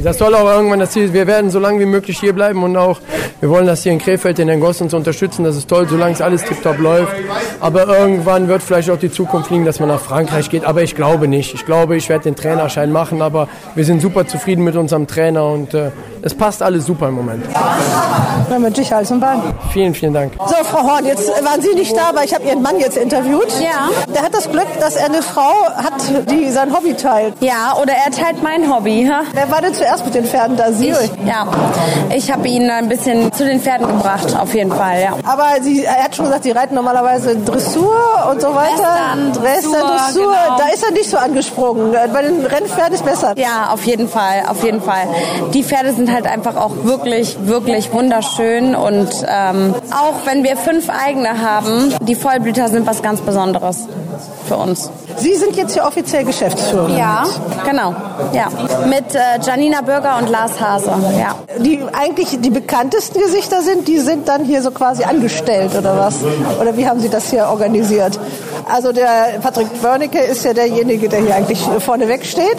[0.00, 2.76] Das soll auch irgendwann das Ziel, wir werden so lange wie möglich hier bleiben und
[2.76, 3.00] auch,
[3.40, 6.12] wir wollen das hier in Krefeld, in den Goss uns unterstützen, das ist toll, solange
[6.12, 7.12] es alles tiptop läuft.
[7.60, 10.94] Aber irgendwann wird vielleicht auch die Zukunft liegen, dass man nach Frankreich geht, aber ich
[10.94, 11.54] glaube nicht.
[11.54, 15.46] Ich glaube, ich werde den Trainerschein machen, aber wir sind super zufrieden mit unserem Trainer
[15.46, 15.90] und äh,
[16.26, 17.44] Es passt alles super im Moment.
[18.48, 19.42] Dann wünsche ich Hals und Bein.
[19.74, 20.32] Vielen, vielen Dank.
[20.46, 23.48] So, Frau Horn, jetzt waren Sie nicht da, aber ich habe Ihren Mann jetzt interviewt.
[23.60, 23.90] Ja.
[24.14, 27.34] Der hat das Glück, dass er eine Frau hat, die sein Hobby teilt.
[27.40, 29.06] Ja, oder er teilt mein Hobby.
[29.06, 29.20] Ja?
[29.34, 30.72] Wer war denn zuerst mit den Pferden da?
[30.72, 30.88] Sie?
[30.88, 31.46] Ich, ja,
[32.14, 35.12] ich habe ihn ein bisschen zu den Pferden gebracht, auf jeden Fall, ja.
[35.30, 37.94] Aber Sie, er hat schon gesagt, Sie reiten normalerweise Dressur
[38.30, 38.72] und so weiter.
[38.72, 40.22] Western, Dressur, Dressur.
[40.32, 40.56] genau.
[40.56, 41.92] Da ist er nicht so angesprungen.
[41.92, 43.34] Bei den Rennpferden ist besser.
[43.36, 45.06] Ja, auf jeden Fall, auf jeden Fall.
[45.52, 50.88] Die Pferde sind halt einfach auch wirklich, wirklich wunderschön und ähm, auch wenn wir fünf
[50.88, 53.86] eigene haben, die Vollblüter sind was ganz Besonderes
[54.46, 54.90] für uns.
[55.16, 56.96] Sie sind jetzt hier offiziell Geschäftsführerin.
[56.96, 57.24] Ja,
[57.68, 57.94] genau.
[58.32, 58.48] Ja,
[58.86, 60.92] mit äh, Janina Bürger und Lars Hase.
[61.18, 61.36] Ja.
[61.58, 66.16] Die eigentlich die bekanntesten Gesichter sind, die sind dann hier so quasi angestellt oder was?
[66.60, 68.18] Oder wie haben Sie das hier organisiert?
[68.72, 72.56] Also der Patrick Börnecke ist ja derjenige, der hier eigentlich vorne weg steht.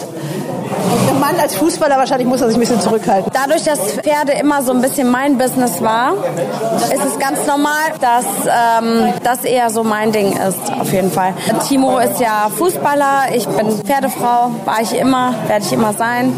[1.26, 3.32] Mann als Fußballer wahrscheinlich muss er sich ein bisschen zurückhalten.
[3.34, 8.24] Dadurch, dass Pferde immer so ein bisschen mein Business war, ist es ganz normal, dass
[8.46, 11.34] ähm, das eher so mein Ding ist, auf jeden Fall.
[11.66, 16.32] Timo ist ja Fußballer, ich bin Pferdefrau, war ich immer, werde ich immer sein.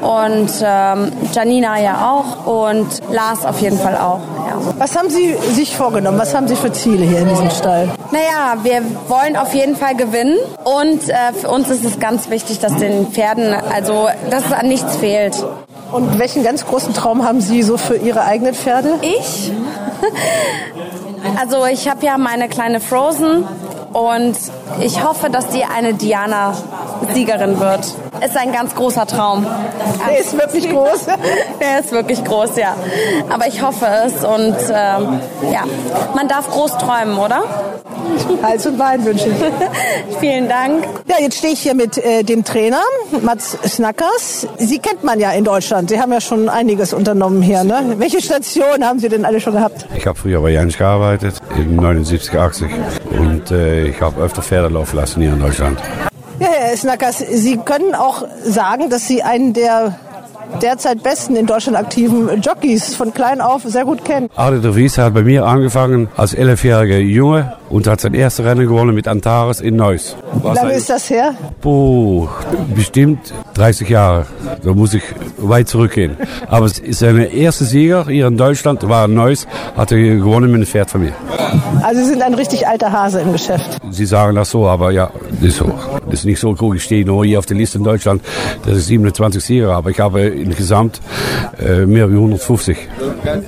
[0.00, 4.20] Und ähm, Janina ja auch und Lars auf jeden Fall auch.
[4.46, 4.58] Ja.
[4.78, 6.18] Was haben Sie sich vorgenommen?
[6.18, 7.88] Was haben Sie für Ziele hier in diesem Stall?
[8.10, 12.58] Naja, wir wollen auf jeden Fall gewinnen und äh, für uns ist es ganz wichtig,
[12.58, 15.36] dass den Pferden, also dass es an nichts fehlt.
[15.92, 18.94] Und welchen ganz großen Traum haben Sie so für Ihre eigenen Pferde?
[19.02, 19.52] Ich?
[21.38, 23.44] Also ich habe ja meine kleine Frozen
[23.96, 24.36] und
[24.80, 27.94] ich hoffe, dass die eine Diana-Siegerin wird.
[28.22, 29.46] Ist ein ganz großer Traum.
[30.06, 31.06] Der ist wirklich groß.
[31.60, 32.76] Der ist wirklich groß, ja.
[33.30, 35.64] Aber ich hoffe es und ähm, ja,
[36.14, 37.42] man darf groß träumen, oder?
[38.42, 39.34] Hals und Bein wünsche ich.
[40.20, 40.84] Vielen Dank.
[41.06, 42.80] Ja, jetzt stehe ich hier mit äh, dem Trainer,
[43.22, 44.46] Mats Snackers.
[44.58, 45.90] Sie kennt man ja in Deutschland.
[45.90, 47.64] Sie haben ja schon einiges unternommen hier.
[47.64, 47.94] Ne?
[47.96, 49.86] Welche Stationen haben Sie denn alle schon gehabt?
[49.96, 52.70] Ich habe früher bei Jens gearbeitet, in 79, 80.
[53.18, 55.80] Und äh, ich habe öfter Pferde laufen lassen hier in Deutschland.
[56.38, 59.98] Ja, Herr Snackers, Sie können auch sagen, dass Sie einen der
[60.62, 64.28] derzeit besten in Deutschland aktiven Jockeys von klein auf sehr gut kennen.
[64.36, 68.66] Arte de Vries hat bei mir angefangen als 11-jähriger Junge und hat sein erstes Rennen
[68.66, 70.16] gewonnen mit Antares in Neuss.
[70.42, 71.34] Wie lange ist das her?
[71.60, 72.28] Puh,
[72.74, 74.26] bestimmt 30 Jahre.
[74.62, 75.02] Da muss ich
[75.38, 76.16] weit zurückgehen.
[76.48, 80.66] Aber seine erste Sieger hier in Deutschland, war in Neuss, hat er gewonnen mit einem
[80.66, 81.12] Pferd von mir.
[81.82, 83.78] Also Sie sind ein richtig alter Hase im Geschäft.
[83.90, 85.72] Sie sagen das so, aber ja, das ist so.
[86.06, 88.22] Das ist nicht so, guck, ich stehe nur hier auf der Liste in Deutschland,
[88.64, 91.00] das ist 27 Sieger, aber ich habe insgesamt
[91.58, 92.76] mehr wie 150.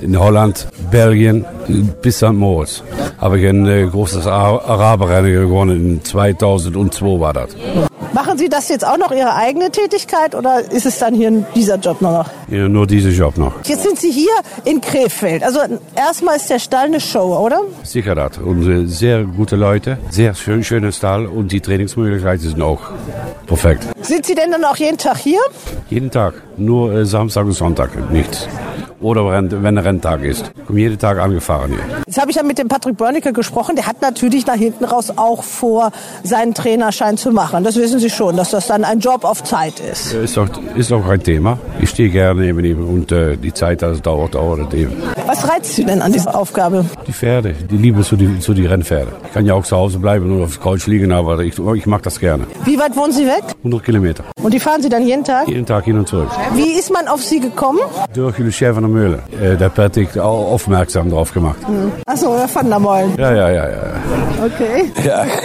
[0.01, 1.45] In Holland, Belgien
[2.01, 2.33] bis St.
[2.33, 2.83] Moritz
[3.19, 7.49] habe ich ein äh, großes Ara- Araberrennen gewonnen, in 2002 war das.
[8.13, 11.75] Machen Sie das jetzt auch noch Ihre eigene Tätigkeit oder ist es dann hier dieser
[11.77, 12.25] Job noch?
[12.49, 13.53] Ja, nur dieser Job noch.
[13.65, 14.31] Jetzt sind Sie hier
[14.65, 15.43] in Krefeld.
[15.43, 15.59] Also
[15.95, 17.61] erstmal ist der Stall eine Show, oder?
[17.83, 18.39] Sicher das.
[18.39, 22.79] Und sehr gute Leute, sehr schön, schöner Stall und die Trainingsmöglichkeiten sind auch
[23.45, 23.85] perfekt.
[24.01, 25.39] Sind Sie denn dann auch jeden Tag hier?
[25.89, 28.47] Jeden Tag, nur äh, Samstag und Sonntag, nichts.
[29.01, 30.51] Oder wenn, ein Renntag ist.
[30.57, 31.79] Ich komme jeden Tag angefahren hier.
[32.05, 33.77] Jetzt habe ich ja mit dem Patrick Börnecke gesprochen.
[33.77, 35.91] Der hat natürlich nach hinten raus auch vor,
[36.23, 37.63] seinen Trainerschein zu machen.
[37.63, 40.13] Das wissen Sie schon, dass das dann ein Job auf Zeit ist.
[40.13, 41.57] Ist auch, ist auch kein Thema.
[41.79, 44.91] Ich stehe gerne neben ihm und äh, die Zeit, das dauert, dauert eben.
[45.25, 46.83] Was reizt Sie denn an dieser Aufgabe?
[47.07, 49.13] Die Pferde, die Liebe zu die, zu die Rennpferde.
[49.27, 51.85] Ich kann ja auch zu Hause bleiben und auf der Couch liegen, aber ich, ich
[51.85, 52.47] mag das gerne.
[52.65, 53.43] Wie weit wohnen Sie weg?
[53.59, 54.25] 100 Kilometer.
[54.41, 55.47] Und die fahren Sie dann jeden Tag?
[55.47, 56.29] Jeden Tag hin und zurück.
[56.53, 57.79] Wie ist man auf Sie gekommen?
[58.13, 59.19] Durch Chef van der Meulen.
[59.41, 61.57] Äh, der Patrick auch aufmerksam drauf gemacht.
[62.05, 63.13] Achso, Herr Van der Molen.
[63.17, 64.45] Ja, ja, ja, ja.
[64.45, 64.91] Okay.
[65.05, 65.25] Ja.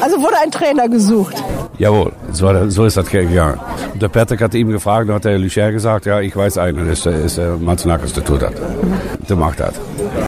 [0.00, 1.34] Also wurde ein Trainer gesucht.
[1.76, 3.58] Jawohl, so, so ist das gegangen.
[3.92, 6.86] Und der Patrick hat ihm gefragt, und hat der Lucher gesagt, ja, ich weiß einen,
[6.88, 8.52] das ist, der- ist der Mats Nackers, der tut das.
[9.28, 9.74] Der macht das.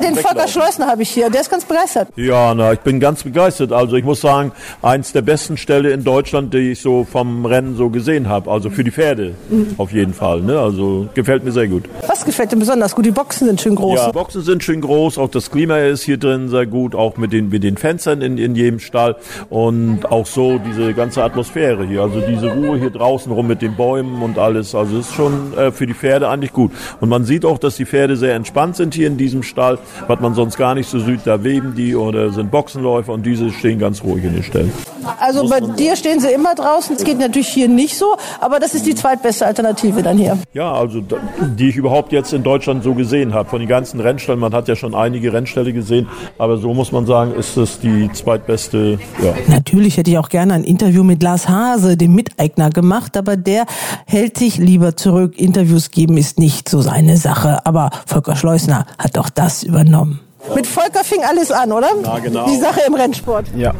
[0.02, 1.30] Den Volker Schleusner habe ich hier.
[1.30, 2.08] Der ist ganz begeistert.
[2.16, 3.72] Ja, na, ich bin ganz begeistert.
[3.72, 7.76] Also ich muss sagen, eins der besten Ställe in Deutschland, die ich so vom Rennen
[7.76, 8.50] so gesehen habe.
[8.50, 9.34] Also für die Pferde
[9.78, 10.40] auf jeden Fall.
[10.42, 10.58] Ne?
[10.58, 11.84] Also gefällt mir sehr gut.
[12.06, 13.06] Was gefällt dir besonders gut?
[13.06, 13.98] Die Boxen sind schön groß.
[14.00, 17.16] Ja, die Boxen sind schön groß, auch das Klima ist hier drin sehr gut, auch
[17.16, 19.16] mit den, mit den Fenstern in, in jedem Stall
[19.48, 23.74] und auch so diese ganze Atmosphäre hier, also diese Ruhe hier draußen rum mit den
[23.76, 26.72] Bäumen und alles, also ist schon äh, für die Pferde eigentlich gut.
[27.00, 30.20] Und man sieht auch, dass die Pferde sehr entspannt sind hier in diesem Stall, was
[30.20, 33.78] man sonst gar nicht so sieht, da weben die oder sind Boxenläufer und diese stehen
[33.78, 34.72] ganz ruhig in den Ställen.
[35.18, 36.96] Also bei dir stehen sie immer draußen.
[36.96, 40.38] Das geht natürlich hier nicht so, aber das ist die zweitbeste Alternative dann hier.
[40.52, 41.02] Ja, also
[41.40, 43.48] die ich überhaupt jetzt in Deutschland so gesehen habe.
[43.48, 47.06] Von den ganzen Rennstellen, man hat ja schon einige Rennställe gesehen, aber so muss man
[47.06, 48.98] sagen, ist es die zweitbeste.
[49.22, 49.34] Ja.
[49.48, 51.48] Natürlich hätte ich auch gerne ein Interview mit Lars
[51.80, 53.64] Hase, dem Miteigner, gemacht, aber der
[54.06, 55.38] hält sich lieber zurück.
[55.38, 57.64] Interviews geben ist nicht so seine Sache.
[57.64, 60.20] Aber Volker Schleusner hat auch das übernommen.
[60.54, 61.88] Mit Volker fing alles an, oder?
[62.02, 62.46] Ja, genau.
[62.46, 63.46] Die Sache im Rennsport.
[63.56, 63.72] Ja.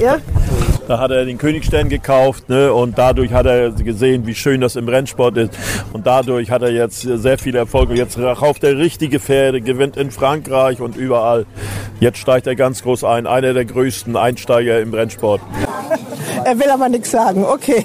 [0.00, 0.18] Ja?
[0.88, 4.74] Da hat er den Königstern gekauft ne, und dadurch hat er gesehen, wie schön das
[4.74, 5.50] im Rennsport ist.
[5.92, 7.90] Und dadurch hat er jetzt sehr viel Erfolg.
[7.90, 11.44] Und jetzt kauft er richtige Pferde, gewinnt in Frankreich und überall.
[12.00, 15.42] Jetzt steigt er ganz groß ein, einer der größten Einsteiger im Rennsport.
[16.44, 17.44] Er will aber nichts sagen.
[17.44, 17.84] Okay.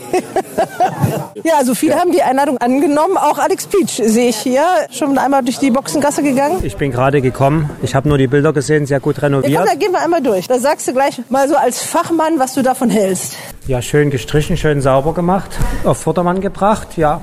[1.44, 3.18] ja, also viele haben die Einladung angenommen.
[3.18, 4.64] Auch Alex Peach sehe ich hier.
[4.92, 6.60] Schon einmal durch die Boxengasse gegangen.
[6.64, 7.70] Ich bin gerade gekommen.
[7.82, 9.58] Ich habe nur die Bilder gesehen, sehr gut Ja, renoviert.
[9.58, 10.48] komm, da gehen wir einmal durch.
[10.48, 13.36] Da sagst du gleich mal so als Fachmann, was du davon hältst.
[13.68, 15.50] Ja, schön gestrichen, schön sauber gemacht,
[15.84, 16.96] auf Vordermann gebracht.
[16.96, 17.22] Ja,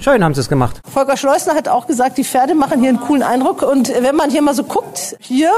[0.00, 0.80] schön haben sie es gemacht.
[0.92, 3.62] Volker Schleusner hat auch gesagt, die Pferde machen hier einen coolen Eindruck.
[3.62, 5.50] Und wenn man hier mal so guckt, hier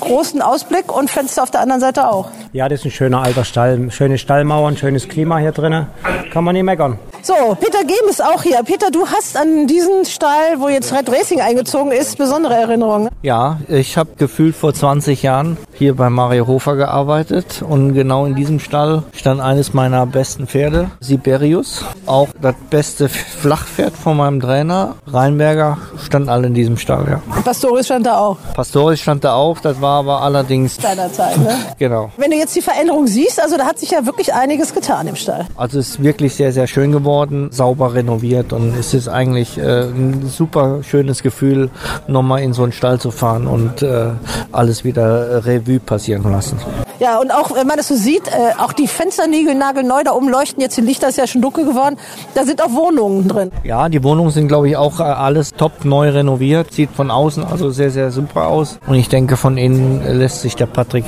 [0.00, 2.28] großen Ausblick und Fenster auf der anderen Seite auch.
[2.52, 3.90] Ja, das ist ein schöner alter Stall.
[3.90, 5.86] Schöne Stallmauern, schönes Klima hier drinnen.
[6.32, 6.98] Kann man nicht meckern.
[7.26, 8.62] So, Peter Gehm ist auch hier.
[8.64, 13.08] Peter, du hast an diesen Stall, wo jetzt Red Racing eingezogen ist, besondere Erinnerungen.
[13.22, 18.34] Ja, ich habe gefühlt vor 20 Jahren hier bei Mario Hofer gearbeitet und genau in
[18.34, 21.82] diesem Stall stand eines meiner besten Pferde, Siberius.
[22.04, 27.22] Auch das beste Flachpferd von meinem Trainer, Rheinberger, stand alle in diesem Stall, ja.
[27.42, 28.36] Pastoris stand da auch.
[28.52, 31.56] Pastoris stand da auch, das war aber allerdings, Deiner Zeit, ne?
[31.78, 32.12] genau.
[32.18, 35.16] Wenn du jetzt die Veränderung siehst, also da hat sich ja wirklich einiges getan im
[35.16, 35.46] Stall.
[35.56, 37.13] Also es ist wirklich sehr, sehr schön geworden,
[37.50, 41.70] sauber renoviert und es ist eigentlich äh, ein super schönes Gefühl,
[42.06, 44.10] nochmal in so einen Stall zu fahren und äh,
[44.52, 46.58] alles wieder äh, Revue passieren lassen.
[47.00, 50.28] Ja, und auch, wenn man das so sieht, äh, auch die Fensternägel nagelneu da oben
[50.28, 50.60] leuchten.
[50.60, 51.96] Jetzt die Lichter ist ja schon dunkel geworden.
[52.34, 53.50] Da sind auch Wohnungen drin.
[53.64, 56.72] Ja, die Wohnungen sind, glaube ich, auch äh, alles top neu renoviert.
[56.72, 58.78] Sieht von außen also sehr, sehr super aus.
[58.86, 61.04] Und ich denke, von innen äh, lässt sich der Patrick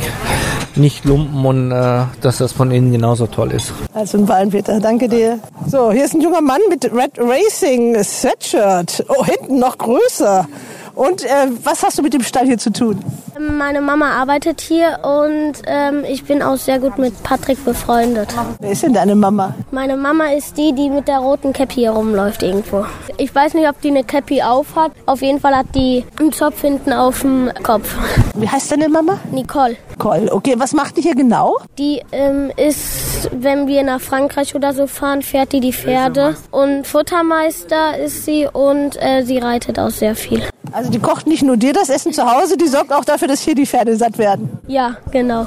[0.76, 3.72] nicht lumpen und äh, dass das von innen genauso toll ist.
[3.94, 5.38] Also ein Wallenpeter, danke dir.
[5.66, 9.04] So, hier ist ein junger Mann mit Red Racing Sweatshirt.
[9.08, 10.48] Oh, hinten noch größer.
[10.94, 12.98] Und äh, was hast du mit dem Stall hier zu tun?
[13.38, 18.34] Meine Mama arbeitet hier und ähm, ich bin auch sehr gut mit Patrick befreundet.
[18.60, 19.54] Wer ist denn deine Mama?
[19.70, 22.86] Meine Mama ist die, die mit der roten Cappy hier rumläuft irgendwo.
[23.18, 24.92] Ich weiß nicht, ob die eine Cappy auf hat.
[25.04, 27.94] Auf jeden Fall hat die einen Zopf hinten auf dem Kopf.
[28.36, 29.18] Wie heißt deine Mama?
[29.30, 29.76] Nicole.
[29.90, 31.58] Nicole, okay, was macht die hier genau?
[31.78, 36.36] Die ähm, ist, wenn wir nach Frankreich oder so fahren, fährt die die Pferde.
[36.50, 40.42] Und Futtermeister ist sie und äh, sie reitet auch sehr viel.
[40.72, 43.40] Also die kocht nicht nur dir das Essen zu Hause, die sorgt auch dafür, dass
[43.40, 44.58] hier die Pferde satt werden.
[44.66, 45.46] Ja, genau.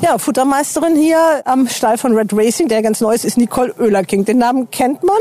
[0.00, 4.24] Ja, Futtermeisterin hier am Stall von Red Racing, der ganz neu ist, ist Nicole Oehlerking.
[4.24, 5.18] Den Namen kennt man,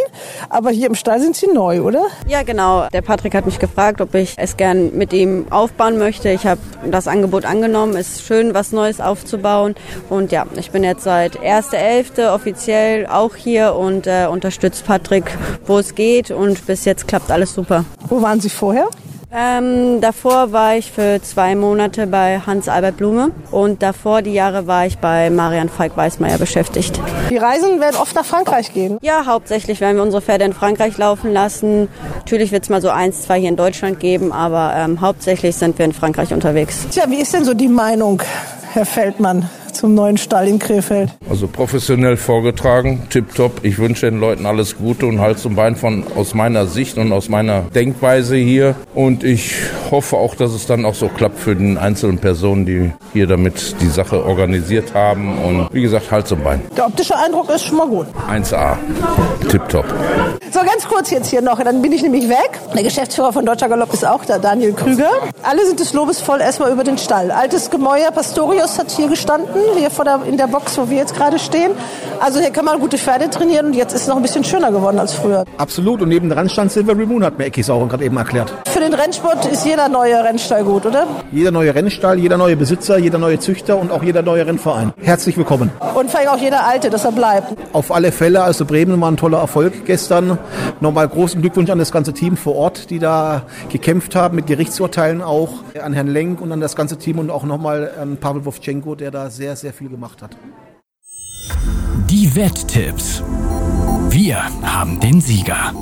[0.50, 2.06] aber hier im Stall sind sie neu, oder?
[2.28, 2.88] Ja, genau.
[2.94, 6.30] Der Patrick hat mich gefragt, ob ich es gern mit ihm aufbauen möchte.
[6.30, 7.96] Ich habe das Angebot angenommen.
[7.96, 9.74] Es ist schön, was Neues aufzubauen.
[10.12, 12.32] Und ja, ich bin jetzt seit 1.11.
[12.32, 16.30] offiziell auch hier und äh, unterstütze Patrick, wo es geht.
[16.30, 17.84] Und bis jetzt klappt alles super.
[18.08, 18.88] Wo waren Sie vorher?
[19.40, 24.88] Ähm, davor war ich für zwei Monate bei Hans-Albert Blume und davor die Jahre war
[24.88, 27.00] ich bei Marian Falk-Weißmeier beschäftigt.
[27.30, 28.98] Die Reisen werden oft nach Frankreich gehen.
[29.02, 31.88] Ja, hauptsächlich werden wir unsere Pferde in Frankreich laufen lassen.
[32.16, 35.78] Natürlich wird es mal so eins, zwei hier in Deutschland geben, aber ähm, hauptsächlich sind
[35.78, 36.88] wir in Frankreich unterwegs.
[36.90, 38.24] Tja, wie ist denn so die Meinung,
[38.74, 39.48] Herr Feldmann,
[39.78, 41.12] zum neuen Stall in Krefeld?
[41.30, 43.64] Also professionell vorgetragen, tipptopp.
[43.64, 47.12] Ich wünsche den Leuten alles Gute und Hals und Bein von aus meiner Sicht und
[47.12, 48.76] aus meiner Denkweise hier.
[48.96, 49.56] Und ich
[49.92, 53.76] hoffe auch, dass es dann auch so klappt für den einzelnen Personen, die hier damit
[53.82, 55.38] die Sache organisiert haben.
[55.44, 56.62] Und wie gesagt, Hals und Bein.
[56.76, 58.08] Der optische Eindruck ist schon mal gut.
[58.30, 58.78] 1A.
[59.50, 59.86] Tipptopp.
[60.52, 62.60] So, ganz kurz jetzt hier noch, dann bin ich nämlich weg.
[62.74, 65.10] Der Geschäftsführer von Deutscher Galopp ist auch da, Daniel Krüger.
[65.44, 67.32] Alle sind des Lobes voll erstmal über den Stall.
[67.32, 71.16] Altes Gemäuer Pastorius hat hier gestanden, hier vor der, in der Box, wo wir jetzt
[71.16, 71.72] gerade stehen.
[72.20, 74.72] Also hier kann man gute Pferde trainieren und jetzt ist es noch ein bisschen schöner
[74.72, 75.46] geworden als früher.
[75.58, 76.02] Absolut.
[76.02, 78.54] Und neben dran stand Silver Moon, hat mir Ecki Sauren gerade eben erklärt.
[78.68, 81.08] Für den Rennsport ist jeder neue Rennstall gut, oder?
[81.32, 84.94] Jeder neue Rennstall, jeder neue Besitzer, jeder neue Züchter und auch jeder neue Rennverein.
[85.02, 85.72] Herzlich willkommen.
[85.96, 87.56] Und vor allem auch jeder alte, dass er bleibt.
[87.74, 90.38] Auf alle Fälle, also Bremen war ein toller Erfolg gestern.
[90.80, 95.22] Nochmal großen Glückwunsch an das ganze Team vor Ort, die da gekämpft haben, mit Gerichtsurteilen
[95.22, 95.50] auch,
[95.84, 99.12] an Herrn Lenk und an das ganze Team und auch nochmal an Pavel Wovchenko, der
[99.12, 100.38] da sehr, sehr viel gemacht hat.
[102.10, 103.24] Die Wetttipps.
[104.10, 105.74] Wir haben den Sieger.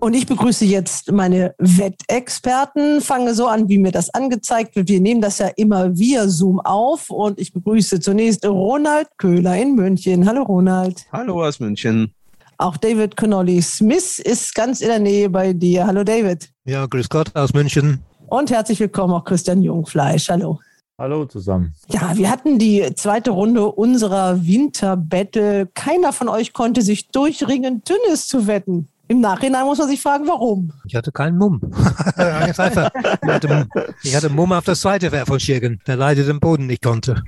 [0.00, 4.88] Und ich begrüße jetzt meine Wettexperten, fange so an, wie mir das angezeigt wird.
[4.88, 9.74] Wir nehmen das ja immer via Zoom auf und ich begrüße zunächst Ronald Köhler in
[9.74, 10.28] München.
[10.28, 11.04] Hallo Ronald.
[11.10, 12.14] Hallo aus München.
[12.58, 15.86] Auch David Connolly Smith ist ganz in der Nähe bei dir.
[15.86, 16.48] Hallo David.
[16.64, 18.00] Ja, grüß Gott aus München.
[18.28, 20.28] Und herzlich willkommen auch Christian Jungfleisch.
[20.28, 20.60] Hallo.
[21.00, 21.74] Hallo zusammen.
[21.88, 25.68] Ja, wir hatten die zweite Runde unserer Winterbattle.
[25.72, 28.88] Keiner von euch konnte sich durchringen, Dünnes zu wetten.
[29.10, 30.70] Im Nachhinein muss man sich fragen, warum.
[30.84, 31.60] Ich hatte keinen Mumm.
[32.16, 32.90] Ganz einfach.
[33.22, 33.68] Ich hatte,
[34.02, 37.22] ich hatte Mumm auf der Seite von Schirgen, der leider den Boden nicht konnte.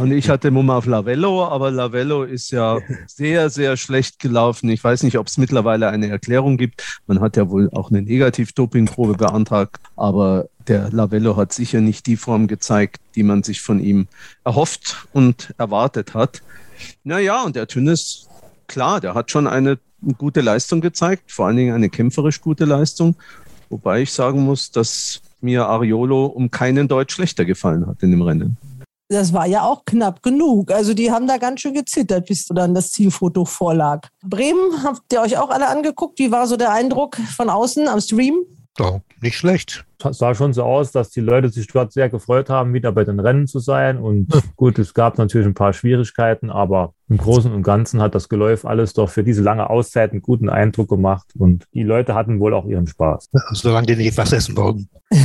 [0.00, 4.68] Und ich hatte Mumm auf Lavello, aber Lavello ist ja sehr, sehr schlecht gelaufen.
[4.68, 7.00] Ich weiß nicht, ob es mittlerweile eine Erklärung gibt.
[7.08, 12.16] Man hat ja wohl auch eine Negativ-Dopingprobe beantragt, aber der Lavello hat sicher nicht die
[12.16, 14.06] Form gezeigt, die man sich von ihm
[14.44, 16.42] erhofft und erwartet hat.
[17.02, 18.28] Naja, und der Tünnes,
[18.68, 19.78] klar, der hat schon eine
[20.18, 23.16] gute Leistung gezeigt, vor allen Dingen eine kämpferisch gute Leistung.
[23.70, 28.22] Wobei ich sagen muss, dass mir Ariolo um keinen Deut schlechter gefallen hat in dem
[28.22, 28.56] Rennen.
[29.08, 30.70] Das war ja auch knapp genug.
[30.70, 34.08] Also die haben da ganz schön gezittert, bis dann das Zielfoto vorlag.
[34.22, 36.18] Bremen, habt ihr euch auch alle angeguckt?
[36.18, 38.36] Wie war so der Eindruck von außen am Stream?
[38.76, 39.84] Doch, nicht schlecht.
[40.04, 43.04] Es sah schon so aus, dass die Leute sich dort sehr gefreut haben, wieder bei
[43.04, 43.98] den Rennen zu sein.
[43.98, 48.28] Und gut, es gab natürlich ein paar Schwierigkeiten, aber im Großen und Ganzen hat das
[48.28, 51.26] Geläuf alles doch für diese lange Auszeit einen guten Eindruck gemacht.
[51.38, 53.30] Und die Leute hatten wohl auch ihren Spaß.
[53.52, 54.88] Solange die nicht was essen wollten.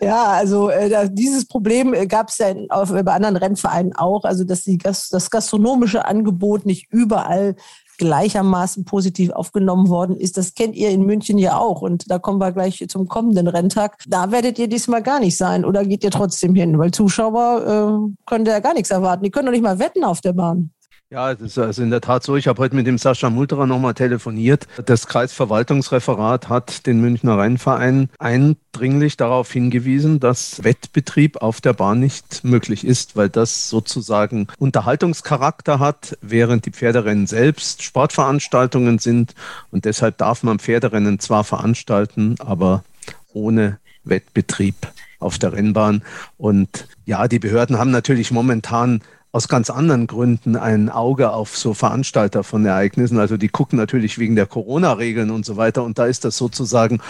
[0.00, 4.24] ja, also äh, dieses Problem äh, gab es ja in, auf, bei anderen Rennvereinen auch,
[4.24, 7.56] also dass die, das gastronomische Angebot nicht überall
[8.00, 10.38] gleichermaßen positiv aufgenommen worden ist.
[10.38, 11.82] Das kennt ihr in München ja auch.
[11.82, 13.98] Und da kommen wir gleich zum kommenden Renntag.
[14.08, 16.78] Da werdet ihr diesmal gar nicht sein oder geht ihr trotzdem hin?
[16.78, 19.22] Weil Zuschauer äh, können ja gar nichts erwarten.
[19.22, 20.70] Die können doch nicht mal wetten auf der Bahn.
[21.12, 22.36] Ja, das ist also in der Tat so.
[22.36, 24.68] Ich habe heute mit dem Sascha Multerer nochmal telefoniert.
[24.86, 32.44] Das Kreisverwaltungsreferat hat den Münchner Rennverein eindringlich darauf hingewiesen, dass Wettbetrieb auf der Bahn nicht
[32.44, 39.34] möglich ist, weil das sozusagen Unterhaltungscharakter hat, während die Pferderennen selbst Sportveranstaltungen sind.
[39.72, 42.84] Und deshalb darf man Pferderennen zwar veranstalten, aber
[43.32, 44.76] ohne Wettbetrieb
[45.18, 46.02] auf der Rennbahn.
[46.38, 51.74] Und ja, die Behörden haben natürlich momentan aus ganz anderen Gründen ein Auge auf so
[51.74, 53.18] Veranstalter von Ereignissen.
[53.18, 55.84] Also die gucken natürlich wegen der Corona-Regeln und so weiter.
[55.84, 57.00] Und da ist das sozusagen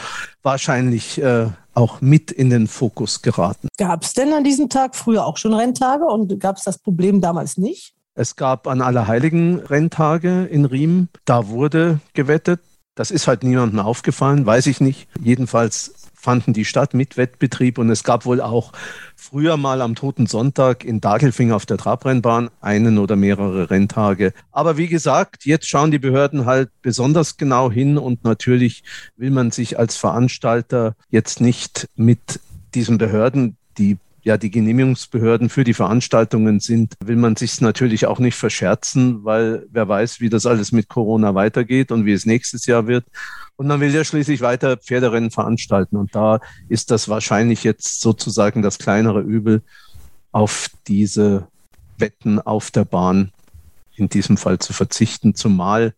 [0.42, 3.68] wahrscheinlich äh, auch mit in den Fokus geraten.
[3.78, 7.20] Gab es denn an diesem Tag früher auch schon Renntage und gab es das Problem
[7.20, 7.94] damals nicht?
[8.14, 11.08] Es gab an Allerheiligen Renntage in Riem.
[11.24, 12.60] Da wurde gewettet.
[12.96, 15.08] Das ist halt niemandem aufgefallen, weiß ich nicht.
[15.22, 18.72] Jedenfalls fanden die statt mit Wettbetrieb und es gab wohl auch
[19.16, 24.32] früher mal am Toten Sonntag in Dagelfing auf der Trabrennbahn einen oder mehrere Renntage.
[24.52, 28.82] Aber wie gesagt, jetzt schauen die Behörden halt besonders genau hin und natürlich
[29.16, 32.40] will man sich als Veranstalter jetzt nicht mit
[32.74, 38.18] diesen Behörden, die ja die Genehmigungsbehörden für die Veranstaltungen sind, will man sich natürlich auch
[38.18, 42.66] nicht verscherzen, weil wer weiß, wie das alles mit Corona weitergeht und wie es nächstes
[42.66, 43.04] Jahr wird.
[43.56, 45.96] Und man will ja schließlich weiter Pferderennen veranstalten.
[45.96, 49.62] Und da ist das wahrscheinlich jetzt sozusagen das kleinere Übel,
[50.32, 51.48] auf diese
[51.98, 53.32] Wetten auf der Bahn
[53.96, 55.94] in diesem Fall zu verzichten, zumal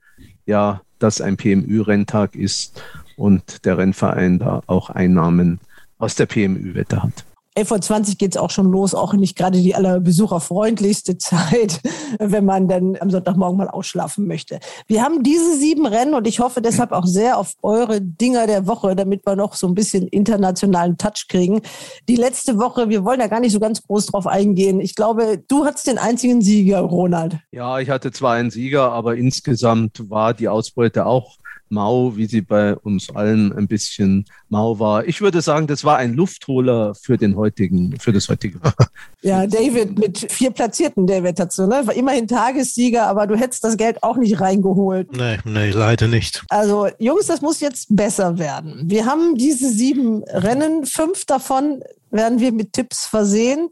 [0.46, 2.82] ja das ein PMÜ-Renntag ist
[3.16, 5.60] und der Rennverein da auch Einnahmen
[5.98, 7.24] aus der PMÜ-Wette hat.
[7.56, 11.80] 11.20 Uhr geht es auch schon los, auch nicht gerade die allerbesucherfreundlichste Zeit,
[12.18, 14.58] wenn man dann am Sonntagmorgen mal ausschlafen möchte.
[14.86, 18.66] Wir haben diese sieben Rennen und ich hoffe deshalb auch sehr auf eure Dinger der
[18.66, 21.60] Woche, damit wir noch so ein bisschen internationalen Touch kriegen.
[22.08, 24.80] Die letzte Woche, wir wollen da gar nicht so ganz groß drauf eingehen.
[24.80, 27.38] Ich glaube, du hattest den einzigen Sieger, Ronald.
[27.50, 31.36] Ja, ich hatte zwar einen Sieger, aber insgesamt war die Ausbeute auch
[31.72, 35.08] mau, wie sie bei uns allen ein bisschen mau war.
[35.08, 38.60] Ich würde sagen, das war ein Luftholer für den heutigen, für das heutige.
[39.22, 41.82] ja, David mit vier Platzierten, David hat so, ne?
[41.84, 45.10] War immerhin Tagessieger, aber du hättest das Geld auch nicht reingeholt.
[45.16, 46.44] Nee, nee, leider nicht.
[46.50, 48.84] Also, Jungs, das muss jetzt besser werden.
[48.86, 53.70] Wir haben diese sieben Rennen, fünf davon werden wir mit Tipps versehen.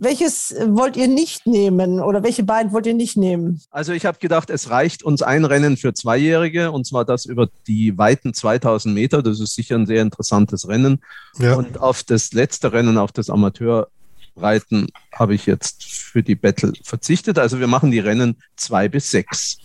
[0.00, 3.60] Welches wollt ihr nicht nehmen oder welche beiden wollt ihr nicht nehmen?
[3.72, 7.48] Also ich habe gedacht, es reicht uns ein Rennen für Zweijährige und zwar das über
[7.66, 9.24] die weiten 2000 Meter.
[9.24, 11.00] Das ist sicher ein sehr interessantes Rennen.
[11.38, 11.56] Ja.
[11.56, 13.88] Und auf das letzte Rennen, auf das Amateur
[14.40, 17.38] Reiten habe ich jetzt für die Battle verzichtet.
[17.38, 19.58] Also wir machen die Rennen zwei bis sechs.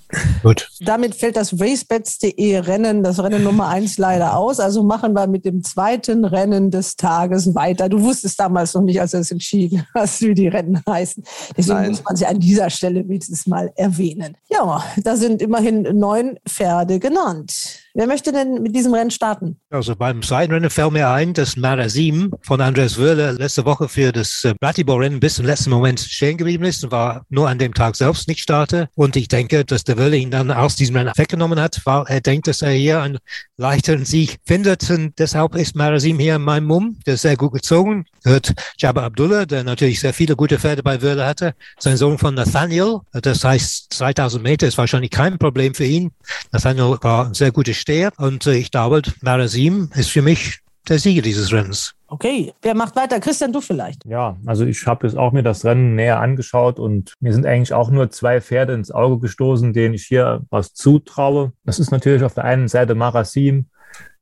[0.43, 0.69] Gut.
[0.81, 4.59] Damit fällt das racebets.de Rennen, das Rennen Nummer eins leider aus.
[4.59, 7.89] Also machen wir mit dem zweiten Rennen des Tages weiter.
[7.89, 11.23] Du wusstest damals noch nicht, als du es entschieden hast, wie die Rennen heißen.
[11.57, 11.89] Deswegen Nein.
[11.91, 14.37] muss man sie an dieser Stelle wenigstens mal erwähnen.
[14.49, 17.82] Ja, da sind immerhin neun Pferde genannt.
[17.95, 19.59] Wer möchte denn mit diesem Rennen starten?
[19.69, 24.11] Also beim zweiten Rennen fällt mir ein, dass Marasim von Andreas Wöhle letzte Woche für
[24.11, 27.75] das äh, Ratibor-Rennen bis zum letzten Moment stehen geblieben ist und war nur an dem
[27.75, 28.89] Tag selbst nicht starte.
[28.95, 32.21] Und ich denke, dass der Wöhle ihn dann aus diesem Rennen weggenommen hat, weil er
[32.21, 33.19] denkt, dass er hier einen
[33.57, 34.89] leichteren Sieg findet.
[34.89, 36.97] Und deshalb ist Marasim hier in meinem Mumm.
[37.05, 38.05] Der ist sehr gut gezogen.
[38.23, 41.55] Hört Jabba Abdullah, der natürlich sehr viele gute Pferde bei Wöhle hatte.
[41.77, 42.99] Sein Sohn von Nathaniel.
[43.11, 46.11] Das heißt, 2000 Meter ist wahrscheinlich kein Problem für ihn.
[46.51, 48.11] Nathaniel war ein sehr guter Steher.
[48.17, 51.93] Und äh, ich glaube, Marasim ist für mich der Sieger dieses Rennens.
[52.07, 53.19] Okay, wer macht weiter?
[53.19, 54.05] Christian, du vielleicht.
[54.05, 57.73] Ja, also ich habe jetzt auch mir das Rennen näher angeschaut und mir sind eigentlich
[57.73, 61.53] auch nur zwei Pferde ins Auge gestoßen, denen ich hier was zutraue.
[61.65, 63.65] Das ist natürlich auf der einen Seite Marasim,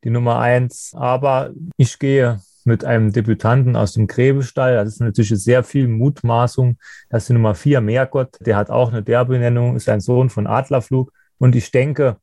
[0.04, 4.76] die Nummer eins, aber ich gehe mit einem Debütanten aus dem Gräbestall.
[4.76, 6.78] Das ist natürlich sehr viel Mutmaßung.
[7.10, 8.38] Das ist die Nummer vier, Meergott.
[8.40, 11.12] Der hat auch eine Derbenennung, ist ein Sohn von Adlerflug.
[11.38, 12.18] Und ich denke,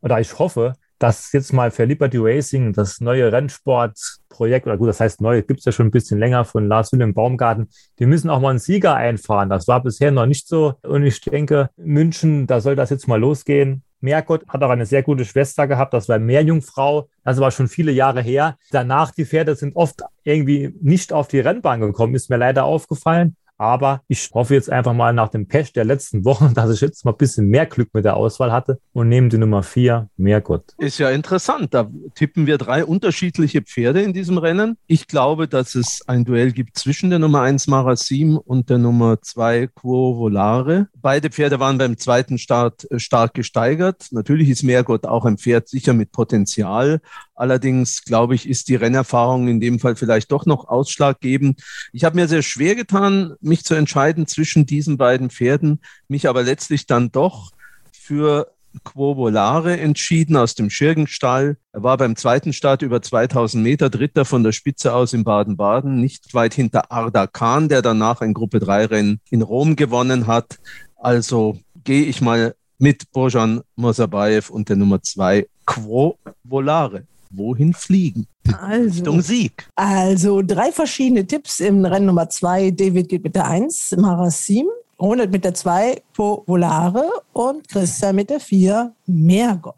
[0.00, 5.00] oder ich hoffe, dass jetzt mal für Liberty Racing das neue Rennsportprojekt, oder gut, das
[5.00, 7.68] heißt neu, gibt es ja schon ein bisschen länger von Lars Wilhelm Baumgarten,
[7.98, 9.50] die müssen auch mal einen Sieger einfahren.
[9.50, 10.74] Das war bisher noch nicht so.
[10.82, 13.82] Und ich denke, München, da soll das jetzt mal losgehen.
[14.04, 17.90] Meergott hat auch eine sehr gute Schwester gehabt, das war Meerjungfrau, das war schon viele
[17.90, 18.56] Jahre her.
[18.70, 23.36] Danach, die Pferde sind oft irgendwie nicht auf die Rennbahn gekommen, ist mir leider aufgefallen.
[23.56, 27.04] Aber ich hoffe jetzt einfach mal nach dem Pech der letzten Wochen, dass ich jetzt
[27.04, 30.74] mal ein bisschen mehr Glück mit der Auswahl hatte und nehme die Nummer vier, Meergott.
[30.78, 31.74] Ist ja interessant.
[31.74, 34.76] Da tippen wir drei unterschiedliche Pferde in diesem Rennen.
[34.86, 39.20] Ich glaube, dass es ein Duell gibt zwischen der Nummer eins Marasim und der Nummer
[39.22, 40.88] zwei Quo Volare.
[41.00, 44.08] Beide Pferde waren beim zweiten Start äh, stark gesteigert.
[44.10, 47.00] Natürlich ist Meergott auch ein Pferd sicher mit Potenzial.
[47.36, 51.60] Allerdings, glaube ich, ist die Rennerfahrung in dem Fall vielleicht doch noch ausschlaggebend.
[51.92, 56.42] Ich habe mir sehr schwer getan, mich zu entscheiden zwischen diesen beiden Pferden, mich aber
[56.42, 57.52] letztlich dann doch
[57.92, 58.50] für
[58.82, 61.56] Quo Volare entschieden aus dem Schirgenstall.
[61.72, 66.00] Er war beim zweiten Start über 2000 Meter Dritter von der Spitze aus in Baden-Baden,
[66.00, 70.58] nicht weit hinter Arda Khan, der danach ein Gruppe 3 Rennen in Rom gewonnen hat.
[70.96, 77.06] Also gehe ich mal mit Bojan Mosabayev und der Nummer 2 Quo Volare
[77.36, 78.26] wohin fliegen?
[78.60, 79.68] Also, Richtung Sieg.
[79.74, 82.70] Also drei verschiedene Tipps im Rennen Nummer zwei.
[82.70, 84.66] David geht mit der 1, Marasim.
[85.00, 89.74] Ronald mit der 2, Volare und Christian mit der 4, Meergott.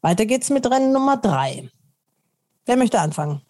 [0.00, 1.68] Weiter geht's mit Rennen Nummer 3.
[2.64, 3.42] Wer möchte anfangen?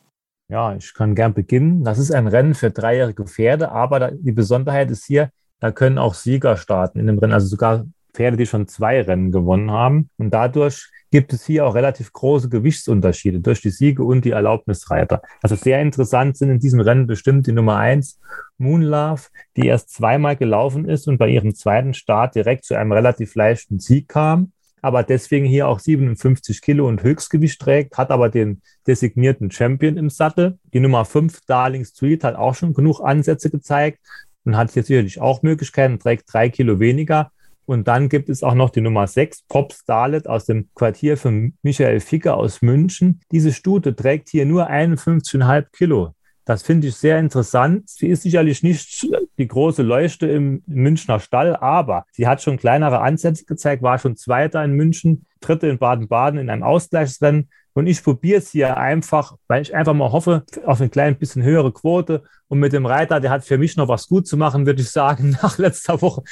[0.48, 1.84] Ja, ich kann gern beginnen.
[1.84, 5.30] Das ist ein Rennen für dreijährige Pferde, aber die Besonderheit ist hier,
[5.60, 9.32] da können auch Sieger starten in dem Rennen, also sogar Pferde, die schon zwei Rennen
[9.32, 10.10] gewonnen haben.
[10.18, 15.22] Und dadurch gibt es hier auch relativ große Gewichtsunterschiede durch die Siege und die Erlaubnisreiter.
[15.40, 18.20] Also sehr interessant sind in diesem Rennen bestimmt die Nummer eins
[18.58, 19.22] Moonlove,
[19.56, 23.78] die erst zweimal gelaufen ist und bei ihrem zweiten Start direkt zu einem relativ leichten
[23.78, 24.52] Sieg kam
[24.82, 30.10] aber deswegen hier auch 57 Kilo und Höchstgewicht trägt, hat aber den designierten Champion im
[30.10, 30.58] Sattel.
[30.72, 33.98] Die Nummer 5, Darling Street, hat auch schon genug Ansätze gezeigt
[34.44, 37.32] und hat hier sicherlich auch Möglichkeiten, trägt drei Kilo weniger.
[37.66, 41.54] Und dann gibt es auch noch die Nummer 6, Pop Starlet aus dem Quartier von
[41.62, 43.20] Michael Ficker aus München.
[43.32, 46.14] Diese Stute trägt hier nur 51,5 Kilo.
[46.44, 47.88] Das finde ich sehr interessant.
[47.90, 49.04] Sie ist sicherlich nicht
[49.36, 54.16] die große Leuchte im Münchner Stall, aber sie hat schon kleinere Ansätze gezeigt, war schon
[54.16, 57.48] Zweiter in München, Dritte in Baden-Baden in einem Ausgleichsrennen.
[57.74, 61.42] Und ich probiere es hier einfach, weil ich einfach mal hoffe, auf eine klein bisschen
[61.42, 62.22] höhere Quote.
[62.46, 64.90] Und mit dem Reiter, der hat für mich noch was gut zu machen, würde ich
[64.90, 66.22] sagen, nach letzter Woche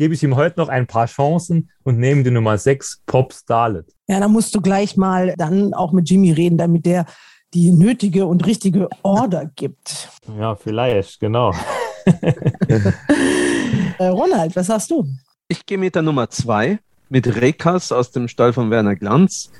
[0.00, 3.84] gebe ich ihm heute noch ein paar Chancen und nehme die Nummer 6, Pop Starlet.
[4.08, 7.04] Ja, da musst du gleich mal dann auch mit Jimmy reden, damit der
[7.52, 10.08] die nötige und richtige Order gibt.
[10.38, 11.52] Ja, vielleicht, genau.
[13.98, 15.06] äh, Ronald, was hast du?
[15.48, 16.78] Ich gehe mit der Nummer 2,
[17.10, 19.50] mit Rekas aus dem Stall von Werner Glanz.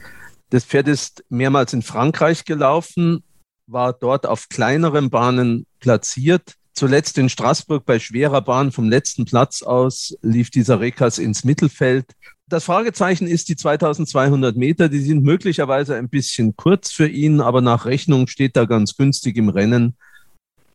[0.48, 3.22] Das Pferd ist mehrmals in Frankreich gelaufen,
[3.66, 6.54] war dort auf kleineren Bahnen platziert.
[6.80, 12.06] Zuletzt in Straßburg bei schwerer Bahn vom letzten Platz aus lief dieser Rekas ins Mittelfeld.
[12.48, 14.88] Das Fragezeichen ist die 2200 Meter.
[14.88, 19.36] Die sind möglicherweise ein bisschen kurz für ihn, aber nach Rechnung steht er ganz günstig
[19.36, 19.94] im Rennen.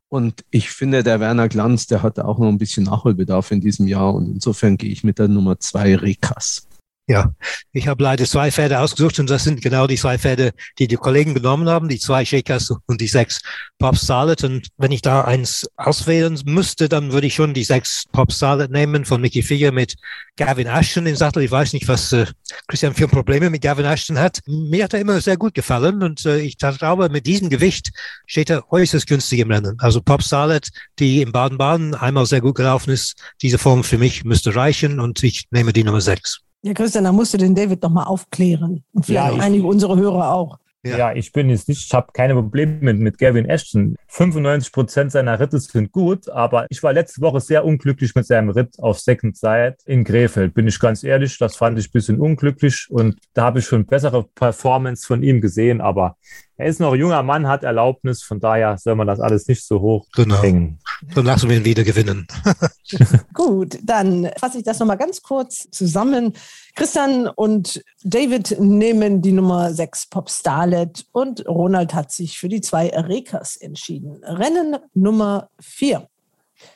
[0.08, 3.88] Und ich finde, der Werner Glanz, der hat auch noch ein bisschen Nachholbedarf in diesem
[3.88, 4.14] Jahr.
[4.14, 6.68] Und insofern gehe ich mit der Nummer zwei Rekas.
[7.08, 7.36] Ja,
[7.72, 10.95] ich habe leider zwei Pferde ausgesucht und das sind genau die zwei Pferde, die die
[10.95, 13.41] Kollegen genommen haben, die zwei Shakers und die sechs
[13.78, 14.43] Pop Starlet.
[14.43, 18.72] Und wenn ich da eins auswählen müsste, dann würde ich schon die sechs Pop Starlet
[18.72, 19.97] nehmen von Mickey Figure mit
[20.36, 21.43] Gavin Ashton im Sattel.
[21.43, 22.26] Ich weiß nicht, was äh,
[22.68, 24.39] Christian für Probleme mit Gavin Ashton hat.
[24.47, 27.91] Mir hat er immer sehr gut gefallen und äh, ich glaube, mit diesem Gewicht
[28.26, 29.78] steht er äußerst günstig im Rennen.
[29.78, 34.24] Also Pop Starlet, die im Baden-Baden einmal sehr gut gelaufen ist, diese Form für mich
[34.24, 36.45] müsste reichen und ich nehme die Nummer sechs.
[36.64, 38.84] Ja, Christian, da musst du den David doch mal aufklären.
[38.93, 40.58] Und vielleicht Ja, ich- einige unserer Hörer auch.
[40.88, 43.95] Ja, ich bin jetzt nicht, ich habe keine Probleme mit, mit Gavin Ashton.
[44.08, 48.49] 95 Prozent seiner Ritte sind gut, aber ich war letzte Woche sehr unglücklich mit seinem
[48.49, 50.53] Ritt auf Second Side in Krefeld.
[50.53, 53.88] Bin ich ganz ehrlich, das fand ich ein bisschen unglücklich und da habe ich schon
[53.88, 56.18] bessere Performance von ihm gesehen, aber
[56.58, 59.66] er ist noch ein junger Mann, hat Erlaubnis, von daher soll man das alles nicht
[59.66, 60.41] so hoch Genau.
[60.41, 60.80] hängen.
[61.14, 62.28] Dann lassen wir ihn wieder gewinnen.
[63.34, 66.34] Gut, dann fasse ich das nochmal ganz kurz zusammen.
[66.76, 72.62] Christian und David nehmen die Nummer 6 Pop Starlet und Ronald hat sich für die
[72.62, 74.24] zwei Rekas entschieden.
[74.24, 76.08] Rennen Nummer 4.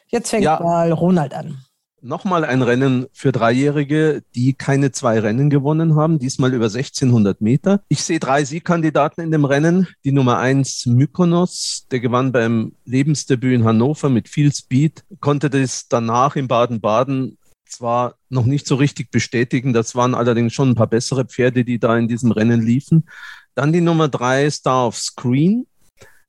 [0.08, 0.60] Jetzt fängt Ja.
[0.62, 1.58] mal Ronald an.
[2.02, 7.82] Nochmal ein Rennen für Dreijährige, die keine zwei Rennen gewonnen haben, diesmal über 1600 Meter.
[7.90, 9.88] Ich sehe drei Siegkandidaten in dem Rennen.
[10.06, 15.88] Die Nummer eins Mykonos, der gewann beim Lebensdebüt in Hannover mit viel Speed, konnte das
[15.90, 20.88] danach in Baden-Baden zwar noch nicht so richtig bestätigen, das waren allerdings schon ein paar
[20.88, 23.10] bessere Pferde, die da in diesem Rennen liefen.
[23.56, 25.68] Dann die Nummer drei Star of Screen.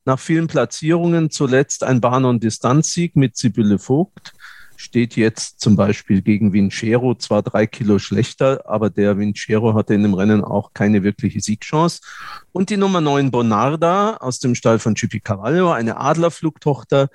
[0.04, 4.32] Nach vielen Platzierungen zuletzt ein Bahn- und Distanzsieg mit Sibylle Vogt
[4.80, 10.02] steht jetzt zum Beispiel gegen Vincero zwar drei Kilo schlechter, aber der Vincero hatte in
[10.02, 12.00] dem Rennen auch keine wirkliche Siegchance.
[12.52, 17.10] Und die Nummer neun Bonarda aus dem Stall von Chippy Cavallo, eine Adlerflugtochter,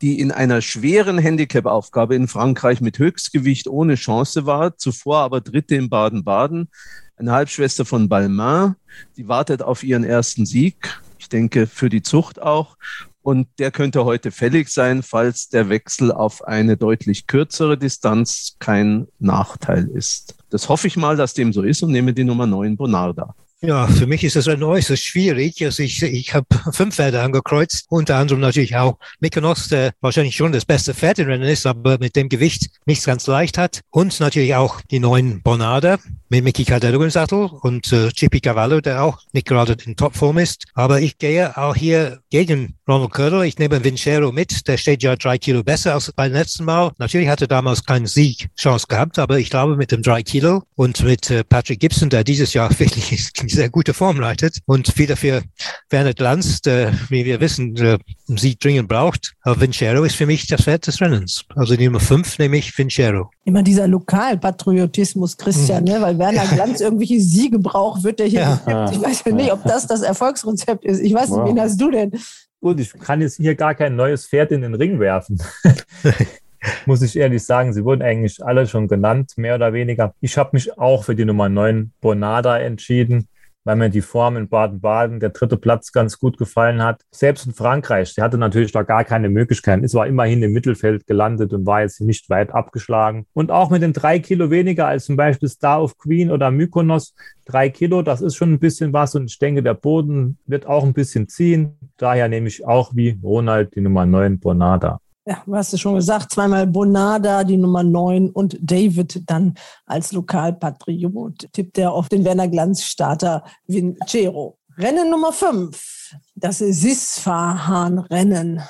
[0.00, 5.74] die in einer schweren Handicap-Aufgabe in Frankreich mit Höchstgewicht ohne Chance war, zuvor aber Dritte
[5.74, 6.70] in Baden-Baden,
[7.16, 8.76] eine Halbschwester von Balmain,
[9.18, 10.98] die wartet auf ihren ersten Sieg.
[11.18, 12.78] Ich denke, für die Zucht auch.
[13.22, 19.06] Und der könnte heute fällig sein, falls der Wechsel auf eine deutlich kürzere Distanz kein
[19.18, 20.36] Nachteil ist.
[20.48, 23.34] Das hoffe ich mal, dass dem so ist und nehme die Nummer 9 Bonarda.
[23.62, 25.62] Ja, für mich ist es ein äußerst schwierig.
[25.62, 30.52] Also ich, ich habe fünf Pferde angekreuzt, unter anderem natürlich auch Mykonos, der wahrscheinlich schon
[30.52, 33.82] das beste Pferd im Rennen ist, aber mit dem Gewicht nicht ganz leicht hat.
[33.90, 35.98] Und natürlich auch die neuen Bonada
[36.30, 40.38] mit Mickey Calderro im Sattel und äh, Chippy Cavallo, der auch nicht gerade in Topform
[40.38, 40.64] ist.
[40.74, 43.42] Aber ich gehe auch hier gegen Ronald Kördel.
[43.44, 44.68] Ich nehme Vincero mit.
[44.68, 46.92] Der steht ja drei Kilo besser als beim letzten Mal.
[46.98, 51.30] Natürlich hatte damals keine Siegchance gehabt, aber ich glaube mit dem drei Kilo und mit
[51.30, 55.42] äh, Patrick Gibson, der dieses Jahr wirklich in sehr gute Form leitet und wieder für
[55.90, 59.32] Werner Glanz, der, wie wir wissen, äh, einen Sieg dringend braucht.
[59.42, 61.44] Aber Vincero ist für mich das Pferd des Rennens.
[61.56, 63.30] Also die Nummer fünf nehme ich Vincero.
[63.44, 65.96] Immer dieser Lokalpatriotismus, Christian, ne?
[66.00, 68.90] weil Werner Glanz irgendwelche Siege braucht, wird der hier Ja.
[68.90, 71.00] Ich weiß ja nicht, ob das das Erfolgsrezept ist.
[71.00, 71.48] Ich weiß nicht, Wow.
[71.48, 72.12] wen hast du denn?
[72.60, 75.40] Gut, ich kann jetzt hier gar kein neues Pferd in den Ring werfen.
[76.86, 80.14] Muss ich ehrlich sagen, sie wurden eigentlich alle schon genannt, mehr oder weniger.
[80.20, 83.28] Ich habe mich auch für die Nummer 9 Bonada entschieden,
[83.64, 87.02] weil mir die Form in Baden-Baden, der dritte Platz, ganz gut gefallen hat.
[87.10, 89.84] Selbst in Frankreich, sie hatte natürlich da gar keine Möglichkeiten.
[89.84, 93.26] Es war immerhin im Mittelfeld gelandet und war jetzt nicht weit abgeschlagen.
[93.32, 97.14] Und auch mit den drei Kilo weniger als zum Beispiel Star of Queen oder Mykonos,
[97.44, 100.84] drei Kilo, das ist schon ein bisschen was und ich denke, der Boden wird auch
[100.84, 101.76] ein bisschen ziehen.
[101.96, 105.00] Daher nehme ich auch wie Ronald die Nummer 9 Bonada.
[105.30, 109.54] Ja, du hast es schon gesagt, zweimal Bonada, die Nummer 9 und David dann
[109.86, 114.58] als Lokalpatriot tippt er auf den Werner Glanz Starter Vincero.
[114.76, 118.60] Rennen Nummer 5, das Sisfahan-Rennen.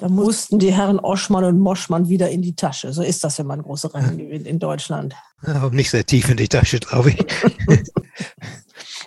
[0.00, 2.92] Da mussten die Herren Oschmann und Moschmann wieder in die Tasche.
[2.92, 5.14] So ist das, wenn man große Rennen gewinnt in Deutschland.
[5.42, 7.24] Aber nicht sehr tief in die Tasche, glaube ich.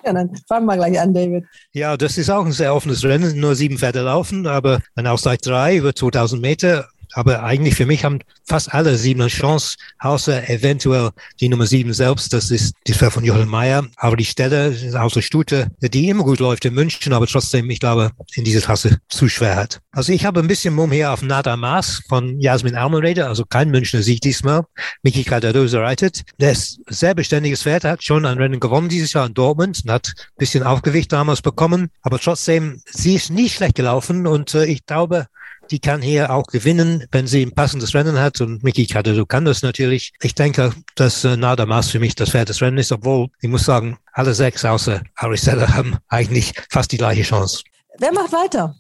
[0.08, 1.43] Ja, dann fangen wir gleich an, David.
[1.74, 3.38] Ja, das ist auch ein sehr offenes Rennen.
[3.41, 6.88] Nur sieben Pferde laufen, aber dann auch seit drei über 2000 Meter.
[7.18, 11.09] Aber eigentlich für mich haben fast alle sieben eine Chance, außer eventuell
[11.39, 12.32] die Nummer sieben selbst.
[12.32, 13.88] Das ist die Pferd von Johann Meyer.
[13.95, 18.11] Aber die Stelle, außer Stute, die immer gut läuft in München, aber trotzdem, ich glaube,
[18.36, 19.82] in dieser Klasse zu schwer hat.
[19.93, 23.72] Also ich habe ein bisschen Mumm hier auf Nada Maas von Jasmin Almenrede, also kein
[23.72, 24.65] Münchner Sieg diesmal.
[25.01, 26.22] Micky Calderosa reitet.
[26.39, 29.91] Der ist sehr beständiges Pferd, hat schon ein Rennen gewonnen dieses Jahr in Dortmund und
[29.91, 31.89] hat ein bisschen Aufgewicht damals bekommen.
[32.03, 35.26] Aber trotzdem, sie ist nie schlecht gelaufen und äh, ich glaube,
[35.72, 38.41] die kann hier auch gewinnen, wenn sie ein passendes Rennen hat.
[38.41, 40.13] Und Micky Cadero kann das natürlich.
[40.22, 43.65] Ich denke, dass äh, Nada für mich das Pferd des Rennens ist, obwohl ich muss
[43.65, 47.63] sagen, alle sechs außer Arisella haben eigentlich fast die gleiche Chance.
[47.99, 48.76] Wer macht weiter?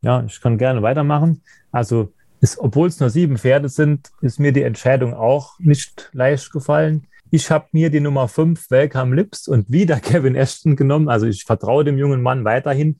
[0.00, 1.42] Ja, ich kann gerne weitermachen.
[1.72, 2.12] Also,
[2.58, 7.06] obwohl es nur sieben Pferde sind, ist mir die Entscheidung auch nicht leicht gefallen.
[7.30, 11.08] Ich habe mir die Nummer 5 Welcome Lips und wieder Kevin Ashton genommen.
[11.08, 12.96] Also ich vertraue dem jungen Mann weiterhin.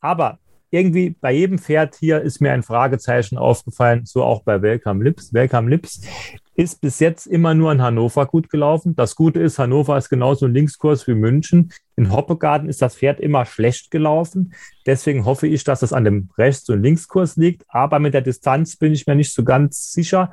[0.00, 0.38] Aber
[0.70, 5.32] irgendwie bei jedem Pferd hier ist mir ein Fragezeichen aufgefallen, so auch bei Welcome Lips.
[5.32, 6.00] Welcome Lips
[6.58, 8.96] ist bis jetzt immer nur in Hannover gut gelaufen.
[8.96, 11.70] Das Gute ist, Hannover ist genauso ein Linkskurs wie München.
[11.94, 14.52] In Hoppegarten ist das Pferd immer schlecht gelaufen.
[14.84, 17.64] Deswegen hoffe ich, dass es an dem Rechts- und Linkskurs liegt.
[17.68, 20.32] Aber mit der Distanz bin ich mir nicht so ganz sicher.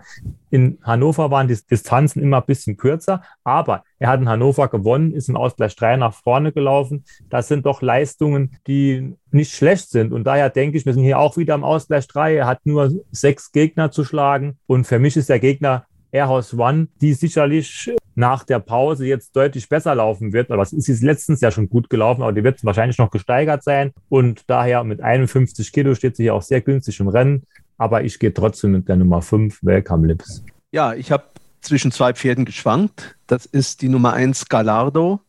[0.49, 3.21] In Hannover waren die Distanzen immer ein bisschen kürzer.
[3.43, 7.03] Aber er hat in Hannover gewonnen, ist im Ausgleich 3 nach vorne gelaufen.
[7.29, 10.11] Das sind doch Leistungen, die nicht schlecht sind.
[10.11, 12.37] Und daher denke ich, wir sind hier auch wieder im Ausgleich 3.
[12.37, 14.57] Er hat nur sechs Gegner zu schlagen.
[14.65, 15.85] Und für mich ist der Gegner
[16.15, 20.49] Air House One, die sicherlich nach der Pause jetzt deutlich besser laufen wird.
[20.49, 23.91] Aber es ist letztens ja schon gut gelaufen, aber die wird wahrscheinlich noch gesteigert sein.
[24.07, 27.43] Und daher mit 51 Kilo steht sie hier auch sehr günstig im Rennen.
[27.77, 30.43] Aber ich gehe trotzdem mit der Nummer 5, Welcome Lips.
[30.71, 31.25] Ja, ich habe
[31.65, 33.15] zwischen zwei Pferden geschwankt.
[33.27, 35.19] Das ist die Nummer 1 Gallardo.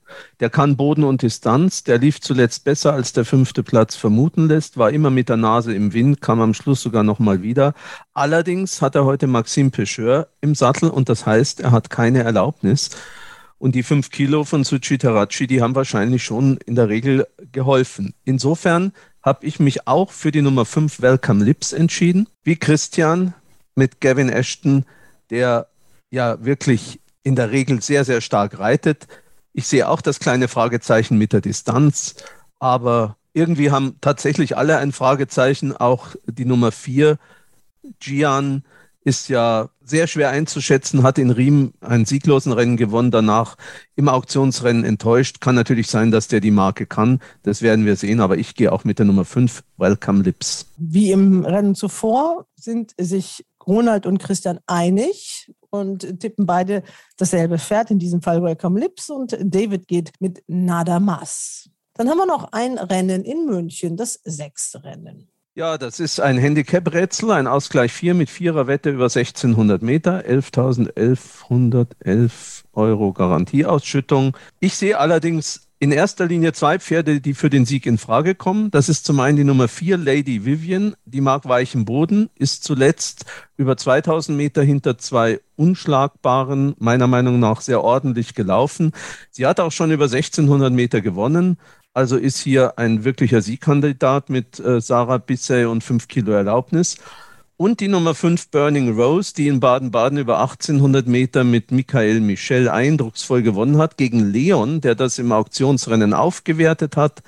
[0.41, 1.83] Der kann Boden und Distanz.
[1.85, 4.79] Der lief zuletzt besser, als der fünfte Platz vermuten lässt.
[4.79, 7.75] War immer mit der Nase im Wind, kam am Schluss sogar nochmal wieder.
[8.15, 12.91] Allerdings hat er heute Maxime Pecheur im Sattel und das heißt, er hat keine Erlaubnis.
[13.59, 18.15] Und die fünf Kilo von Suchi Tarachi, die haben wahrscheinlich schon in der Regel geholfen.
[18.25, 22.29] Insofern habe ich mich auch für die Nummer 5 Welcome Lips entschieden.
[22.45, 23.35] Wie Christian
[23.75, 24.85] mit Gavin Ashton,
[25.31, 25.69] der
[26.17, 29.07] ja wirklich in der Regel sehr, sehr stark reitet.
[29.53, 32.17] Ich sehe auch das kleine Fragezeichen mit der Distanz,
[32.59, 37.19] aber irgendwie haben tatsächlich alle ein Fragezeichen, auch die Nummer 4.
[38.01, 38.65] Gian
[39.05, 43.57] ist ja sehr schwer einzuschätzen, hat in Riem ein sieglosen Rennen gewonnen, danach
[43.95, 45.41] im Auktionsrennen enttäuscht.
[45.41, 47.21] Kann natürlich sein, dass der die Marke kann.
[47.45, 50.67] Das werden wir sehen, aber ich gehe auch mit der Nummer 5, Welcome Lips.
[50.77, 56.83] Wie im Rennen zuvor sind sich Ronald und Christian einig und tippen beide
[57.17, 61.69] dasselbe Pferd, in diesem Fall Welcome Lips und David geht mit Nada Mas.
[61.95, 65.29] Dann haben wir noch ein Rennen in München, das sechste Rennen.
[65.55, 72.65] Ja, das ist ein Handicap-Rätsel, ein Ausgleich 4 mit vierer Wette über 1600 Meter, 11.1111
[72.75, 74.37] Euro Garantieausschüttung.
[74.61, 78.71] Ich sehe allerdings in erster Linie zwei Pferde, die für den Sieg in Frage kommen.
[78.71, 83.27] Das ist zum einen die Nummer 4 Lady Vivian, die mag weichen Boden, ist zuletzt
[83.57, 88.93] über 2000 Meter hinter zwei unschlagbaren, meiner Meinung nach sehr ordentlich gelaufen.
[89.31, 91.59] Sie hat auch schon über 1600 Meter gewonnen,
[91.93, 96.97] also ist hier ein wirklicher Siegkandidat mit äh, Sarah Bissey und 5 Kilo Erlaubnis.
[97.59, 102.69] Und die Nummer 5 Burning Rose, die in Baden-Baden über 1800 Meter mit Michael Michel
[102.69, 107.23] eindrucksvoll gewonnen hat, gegen Leon, der das im Auktionsrennen aufgewertet hat.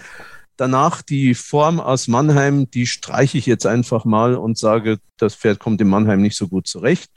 [0.59, 5.61] Danach die Form aus Mannheim, die streiche ich jetzt einfach mal und sage, das Pferd
[5.61, 7.11] kommt in Mannheim nicht so gut zurecht.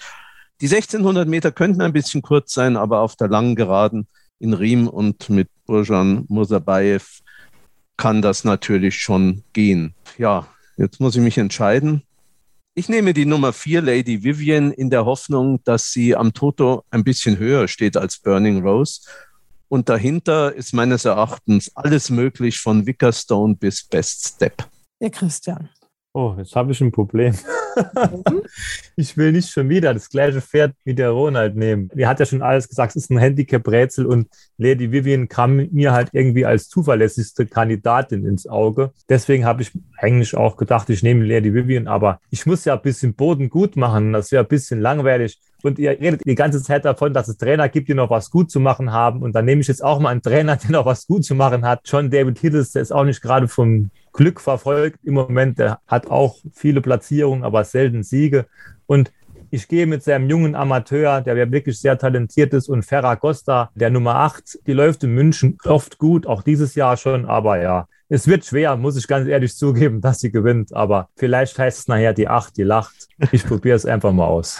[0.61, 4.07] Die 1600 Meter könnten ein bisschen kurz sein, aber auf der langen Geraden
[4.39, 7.19] in Riem und mit Burjan Musabayev
[7.97, 9.95] kann das natürlich schon gehen.
[10.17, 10.47] Ja,
[10.77, 12.03] jetzt muss ich mich entscheiden.
[12.73, 17.03] Ich nehme die Nummer 4, Lady Vivian, in der Hoffnung, dass sie am Toto ein
[17.03, 19.01] bisschen höher steht als Burning Rose.
[19.67, 24.69] Und dahinter ist meines Erachtens alles möglich von Wickerstone bis Best Step.
[25.01, 25.69] Ja, Christian.
[26.13, 27.33] Oh, jetzt habe ich ein Problem.
[28.97, 31.89] ich will nicht schon wieder das gleiche Pferd wie der Ronald nehmen.
[31.93, 35.93] Die hat ja schon alles gesagt, es ist ein Handicap-Rätsel und Lady Vivian kam mir
[35.93, 38.91] halt irgendwie als zuverlässigste Kandidatin ins Auge.
[39.07, 42.81] Deswegen habe ich eigentlich auch gedacht, ich nehme Lady Vivian, aber ich muss ja ein
[42.81, 44.11] bisschen Boden gut machen.
[44.11, 45.39] Das wäre ein bisschen langweilig.
[45.63, 48.51] Und ihr redet die ganze Zeit davon, dass es Trainer gibt, die noch was gut
[48.51, 49.21] zu machen haben.
[49.21, 51.65] Und dann nehme ich jetzt auch mal einen Trainer, der noch was gut zu machen
[51.65, 51.81] hat.
[51.85, 55.59] John David Hiddles, der ist auch nicht gerade vom Glück verfolgt im Moment.
[55.59, 58.45] Der hat auch viele Platzierungen, aber selten Siege.
[58.85, 59.11] Und
[59.49, 64.15] ich gehe mit seinem jungen Amateur, der wirklich sehr talentiert ist, und Ferragosta, der Nummer
[64.15, 68.45] 8, die läuft in München oft gut, auch dieses Jahr schon, aber ja, es wird
[68.45, 70.73] schwer, muss ich ganz ehrlich zugeben, dass sie gewinnt.
[70.73, 73.07] Aber vielleicht heißt es nachher die Acht, die lacht.
[73.31, 74.59] Ich probiere es einfach mal aus.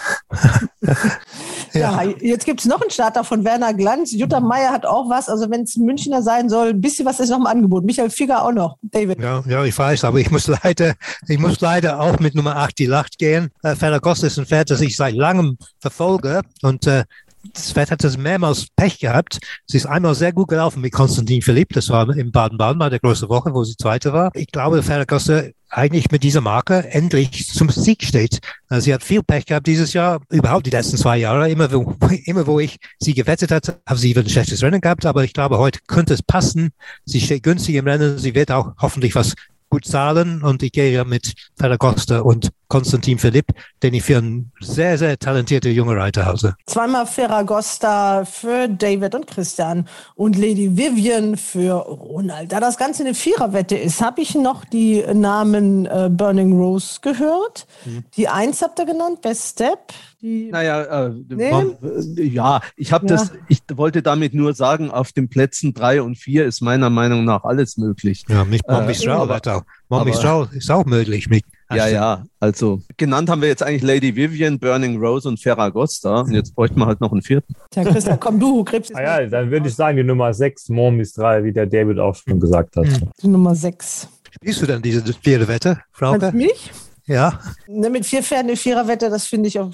[1.74, 2.02] ja.
[2.02, 4.12] ja, jetzt gibt es noch einen Starter von Werner Glanz.
[4.12, 5.28] Jutta Meyer hat auch was.
[5.28, 7.84] Also wenn es Münchner sein soll, ein bisschen was ist noch im Angebot.
[7.84, 8.78] Michael Fieger auch noch.
[8.80, 9.20] David.
[9.20, 10.94] Ja, ja, ich weiß, aber ich muss leider,
[11.28, 13.50] ich muss leider auch mit Nummer 8 die Lacht gehen.
[13.62, 16.40] Äh, Ferner Costa ist ein Pferd, das ich seit langem verfolge.
[16.62, 17.04] Und äh,
[17.54, 19.38] das Pferd hat das mehrmals Pech gehabt.
[19.66, 21.70] Sie ist einmal sehr gut gelaufen mit Konstantin Philipp.
[21.70, 24.30] Das war in Baden-Baden bei der großen Woche, wo sie Zweite war.
[24.34, 28.40] Ich glaube, Ferragosse eigentlich mit dieser Marke endlich zum Sieg steht.
[28.68, 31.50] Also sie hat viel Pech gehabt dieses Jahr, überhaupt die letzten zwei Jahre.
[31.50, 35.06] Immer wo, immer wo ich sie gewettet hatte, habe sie ein schlechtes Rennen gehabt.
[35.06, 36.70] Aber ich glaube, heute könnte es passen.
[37.04, 38.18] Sie steht günstig im Rennen.
[38.18, 39.34] Sie wird auch hoffentlich was
[39.72, 43.48] gut zahlen und ich gehe ja mit Ferragoste und Konstantin Philipp,
[43.82, 46.54] den ich für einen sehr, sehr talentierten jungen Reiter halte.
[46.64, 52.50] Zweimal Ferragosta für David und Christian und Lady Vivian für Ronald.
[52.50, 57.66] Da das Ganze eine Viererwette ist, habe ich noch die Namen äh, Burning Rose gehört.
[57.84, 58.04] Mhm.
[58.16, 59.92] Die Eins habt ihr genannt, Best Step.
[60.22, 61.50] Die naja, äh, nee?
[61.50, 63.16] Äh, ja, ich habe ja.
[63.16, 67.26] das, ich wollte damit nur sagen, auf den Plätzen drei und vier ist meiner Meinung
[67.26, 68.24] nach alles möglich.
[68.30, 71.28] Ja, nicht Mommy äh, Straw, aber, Mommy Straw ist auch möglich.
[71.28, 76.20] Mit ja, ja, also genannt haben wir jetzt eigentlich Lady Vivian, Burning Rose und Ferragosta.
[76.20, 77.54] Und jetzt bräuchten wir halt noch einen vierten.
[77.70, 78.94] Tja, Christa, komm du, Krebs.
[78.94, 82.14] Ah ja, dann würde ich sagen, die Nummer 6, Momis 3, wie der David auch
[82.14, 82.86] schon gesagt hat.
[83.22, 84.08] Die Nummer 6.
[84.34, 86.16] Spielst du denn diese vierte Wette, Frau?
[86.32, 86.70] Mich?
[87.06, 87.40] Ja.
[87.66, 89.70] Ne, mit vier Pferden in Viererwette, das finde ich auch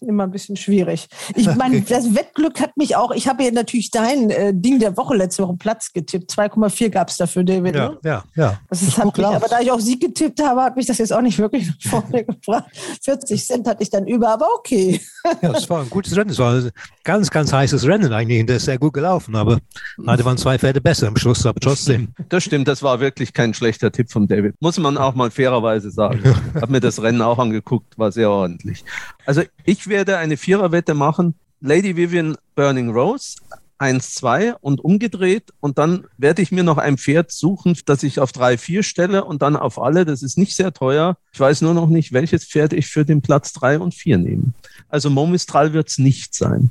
[0.00, 1.08] immer ein bisschen schwierig.
[1.36, 4.96] Ich meine, das Wettglück hat mich auch, ich habe ja natürlich dein äh, Ding der
[4.96, 6.32] Woche letzte Woche Platz getippt.
[6.32, 7.76] 2,4 gab es dafür, David.
[7.76, 7.98] Ja, ne?
[8.04, 8.60] ja, ja.
[8.68, 11.20] Das ist, mich, aber da ich auf Sieg getippt habe, hat mich das jetzt auch
[11.20, 12.64] nicht wirklich nach vorne gebracht.
[13.02, 15.00] 40 Cent hatte ich dann über, aber okay.
[15.40, 16.30] ja, es war ein gutes Rennen.
[16.30, 16.70] Es war ein
[17.04, 19.58] ganz, ganz heißes Rennen eigentlich und das ist sehr gut gelaufen, aber
[20.04, 22.08] heute waren zwei Pferde besser am Schluss, aber trotzdem.
[22.28, 24.54] Das stimmt, das war wirklich kein schlechter Tipp von David.
[24.60, 26.22] Muss man auch mal fairerweise sagen.
[26.72, 28.82] Mir das Rennen auch angeguckt, war sehr ordentlich.
[29.26, 31.34] Also ich werde eine Viererwette machen.
[31.60, 33.36] Lady Vivian Burning Rose,
[33.78, 35.50] 1-2 und umgedreht.
[35.60, 39.42] Und dann werde ich mir noch ein Pferd suchen, das ich auf 3-4 stelle und
[39.42, 40.06] dann auf alle.
[40.06, 41.18] Das ist nicht sehr teuer.
[41.32, 44.54] Ich weiß nur noch nicht, welches Pferd ich für den Platz 3 und 4 nehme.
[44.88, 46.70] Also Momistral wird es nicht sein.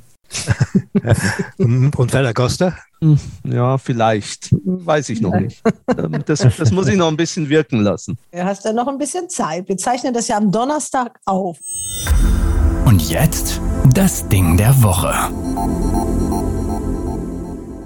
[1.58, 2.76] und Ferragosta?
[3.00, 4.54] Hm, ja, vielleicht.
[4.64, 5.62] Weiß ich noch nicht.
[5.98, 8.16] Ähm, das, das muss ich noch ein bisschen wirken lassen.
[8.30, 9.68] Du hast ja noch ein bisschen Zeit.
[9.68, 11.58] Wir zeichnen das ja am Donnerstag auf.
[12.84, 13.60] Und jetzt
[13.94, 16.21] das Ding der Woche.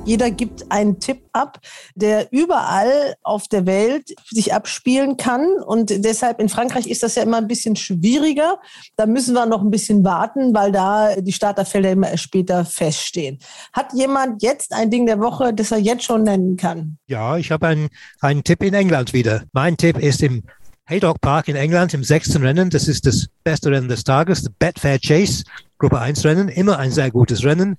[0.06, 1.58] Jeder gibt einen Tipp ab,
[1.96, 5.44] der überall auf der Welt sich abspielen kann.
[5.66, 8.60] Und deshalb in Frankreich ist das ja immer ein bisschen schwieriger.
[8.96, 13.40] Da müssen wir noch ein bisschen warten, weil da die Starterfelder immer erst später feststehen.
[13.72, 16.98] Hat jemand jetzt ein Ding der Woche, das er jetzt schon nennen kann?
[17.08, 17.88] Ja, ich habe einen,
[18.20, 19.42] einen Tipp in England wieder.
[19.52, 20.44] Mein Tipp ist im
[20.88, 22.70] Haydock Park in England im sechsten Rennen.
[22.70, 25.42] Das ist das beste Rennen des Tages, der Betfair Chase,
[25.78, 26.48] Gruppe 1 Rennen.
[26.48, 27.76] Immer ein sehr gutes Rennen.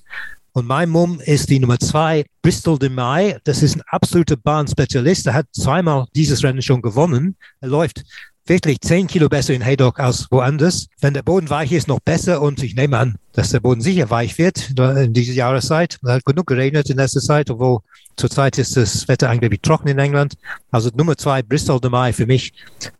[0.58, 3.38] Und mein Mum ist die Nummer zwei, Bristol de Mai.
[3.43, 5.28] Das ist ein absoluter Bahnspezialist.
[5.28, 7.36] Er hat zweimal dieses Rennen schon gewonnen.
[7.62, 8.03] Er läuft
[8.47, 10.88] wirklich zehn Kilo besser in Haydock als woanders.
[10.99, 12.41] Wenn der Boden weich ist, noch besser.
[12.41, 15.99] Und ich nehme an, dass der Boden sicher weich wird in dieser Jahreszeit.
[16.01, 17.82] Es hat genug geregnet in letzter Zeit, obwohl
[18.16, 20.38] zurzeit ist das Wetter angeblich trocken in England.
[20.72, 22.51] Also Nummer zwei, Bristol de Mai für mich.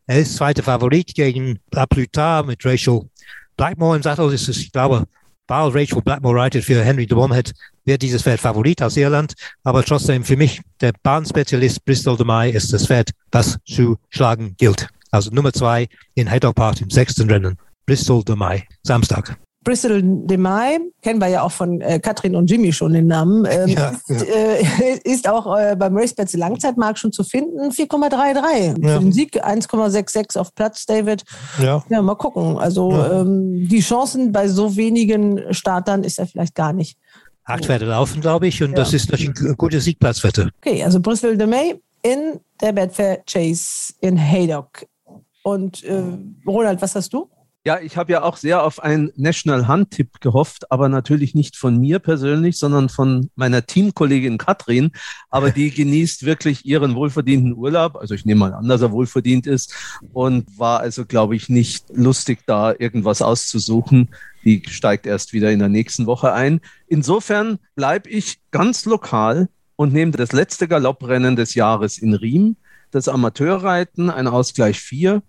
[0.06, 3.10] Er ist zweiter Favorit gegen La Plutard mit Rachel
[3.58, 4.30] Blackmore im Sattel.
[4.30, 5.08] Das ist, ich glaube,
[5.48, 7.54] weil Rachel Blackmore reitet für Henry de Bomhead,
[7.86, 9.34] wird dieses Pferd Favorit aus Irland.
[9.64, 14.56] Aber trotzdem für mich, der Bahnspezialist Bristol de Mai ist das Pferd, das zu schlagen
[14.58, 14.88] gilt.
[15.12, 17.58] Also Nummer zwei in Haydock Park im sechsten Rennen.
[17.86, 19.38] Bristol de Mai, Samstag.
[19.68, 23.46] Bristol de Mai, kennen wir ja auch von äh, Katrin und Jimmy schon den Namen,
[23.52, 24.34] ähm, ja, ist, ja.
[24.34, 27.70] Äh, ist, auch äh, beim Racebets Langzeitmarkt schon zu finden.
[27.72, 28.96] 4,33 ja.
[28.96, 31.26] für den Sieg, 1,66 auf Platz, David.
[31.62, 31.84] Ja.
[31.90, 32.58] ja, mal gucken.
[32.58, 36.98] Also ähm, die Chancen bei so wenigen Startern ist er vielleicht gar nicht.
[37.44, 40.50] Acht Pferde laufen, glaube ich, und das ist natürlich eine gute Siegplatzwette.
[40.62, 44.86] Okay, also Bristol de May in der Betfair Chase in Haydock.
[45.44, 46.04] Und äh,
[46.46, 47.30] Ronald, was hast du?
[47.68, 51.78] Ja, ich habe ja auch sehr auf einen National Hunt-Tipp gehofft, aber natürlich nicht von
[51.78, 54.92] mir persönlich, sondern von meiner Teamkollegin Katrin.
[55.30, 57.98] Aber die genießt wirklich ihren wohlverdienten Urlaub.
[57.98, 59.76] Also ich nehme mal an, dass er wohlverdient ist
[60.14, 64.16] und war also, glaube ich, nicht lustig, da irgendwas auszusuchen.
[64.46, 66.62] Die steigt erst wieder in der nächsten Woche ein.
[66.88, 72.56] Insofern bleibe ich ganz lokal und nehme das letzte Galopprennen des Jahres in Riem,
[72.92, 75.22] das Amateurreiten, ein Ausgleich 4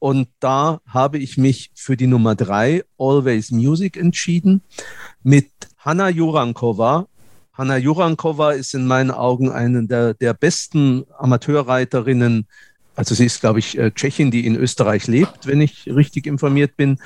[0.00, 4.62] und da habe ich mich für die Nummer drei, Always Music, entschieden.
[5.22, 7.06] Mit Hanna Jurankova.
[7.52, 12.48] Hanna Jurankova ist in meinen Augen eine der, der besten Amateurreiterinnen
[13.00, 16.76] also sie ist, glaube ich, äh, Tschechin, die in Österreich lebt, wenn ich richtig informiert
[16.76, 16.98] bin.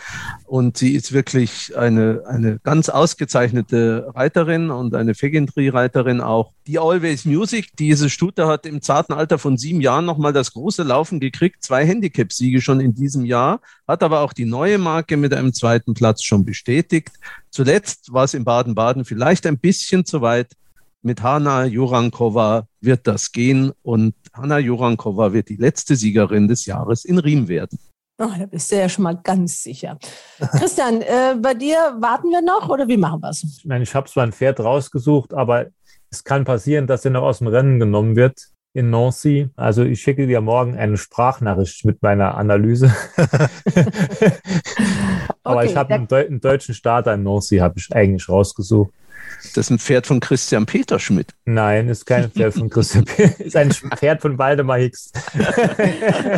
[0.45, 6.53] Und sie ist wirklich eine, eine ganz ausgezeichnete Reiterin und eine Fegentry-Reiterin auch.
[6.67, 10.83] Die Always Music, diese Stute hat im zarten Alter von sieben Jahren nochmal das große
[10.83, 15.33] Laufen gekriegt, zwei Handicap-Siege schon in diesem Jahr, hat aber auch die neue Marke mit
[15.33, 17.13] einem zweiten Platz schon bestätigt.
[17.51, 20.57] Zuletzt war es in Baden-Baden vielleicht ein bisschen zu weit
[21.05, 27.05] mit Hanna Jurankova wird das gehen und Hanna Jurankova wird die letzte Siegerin des Jahres
[27.05, 27.79] in Riem werden.
[28.19, 29.99] Oh, da bist du ja schon mal ganz sicher.
[30.53, 33.43] Christian, äh, bei dir warten wir noch oder wie machen wir es?
[33.43, 35.67] Ich meine, ich habe zwar ein Pferd rausgesucht, aber
[36.11, 38.51] es kann passieren, dass er noch aus dem Rennen genommen wird.
[38.77, 39.51] in Nancy.
[39.57, 42.93] Also ich schicke dir morgen eine Sprachnachricht mit meiner Analyse.
[45.45, 48.93] Aber Okay, ich habe einen, Deu einen deutschen Starter in Nancy, habe ich eigentlich rausgesucht.
[49.55, 51.33] Das ist ein Pferd von Christian Peterschmidt.
[51.45, 53.31] Nein, ist kein Pferd von Christian P.
[53.39, 55.13] ist ein Pferd von Waldemar Hicks.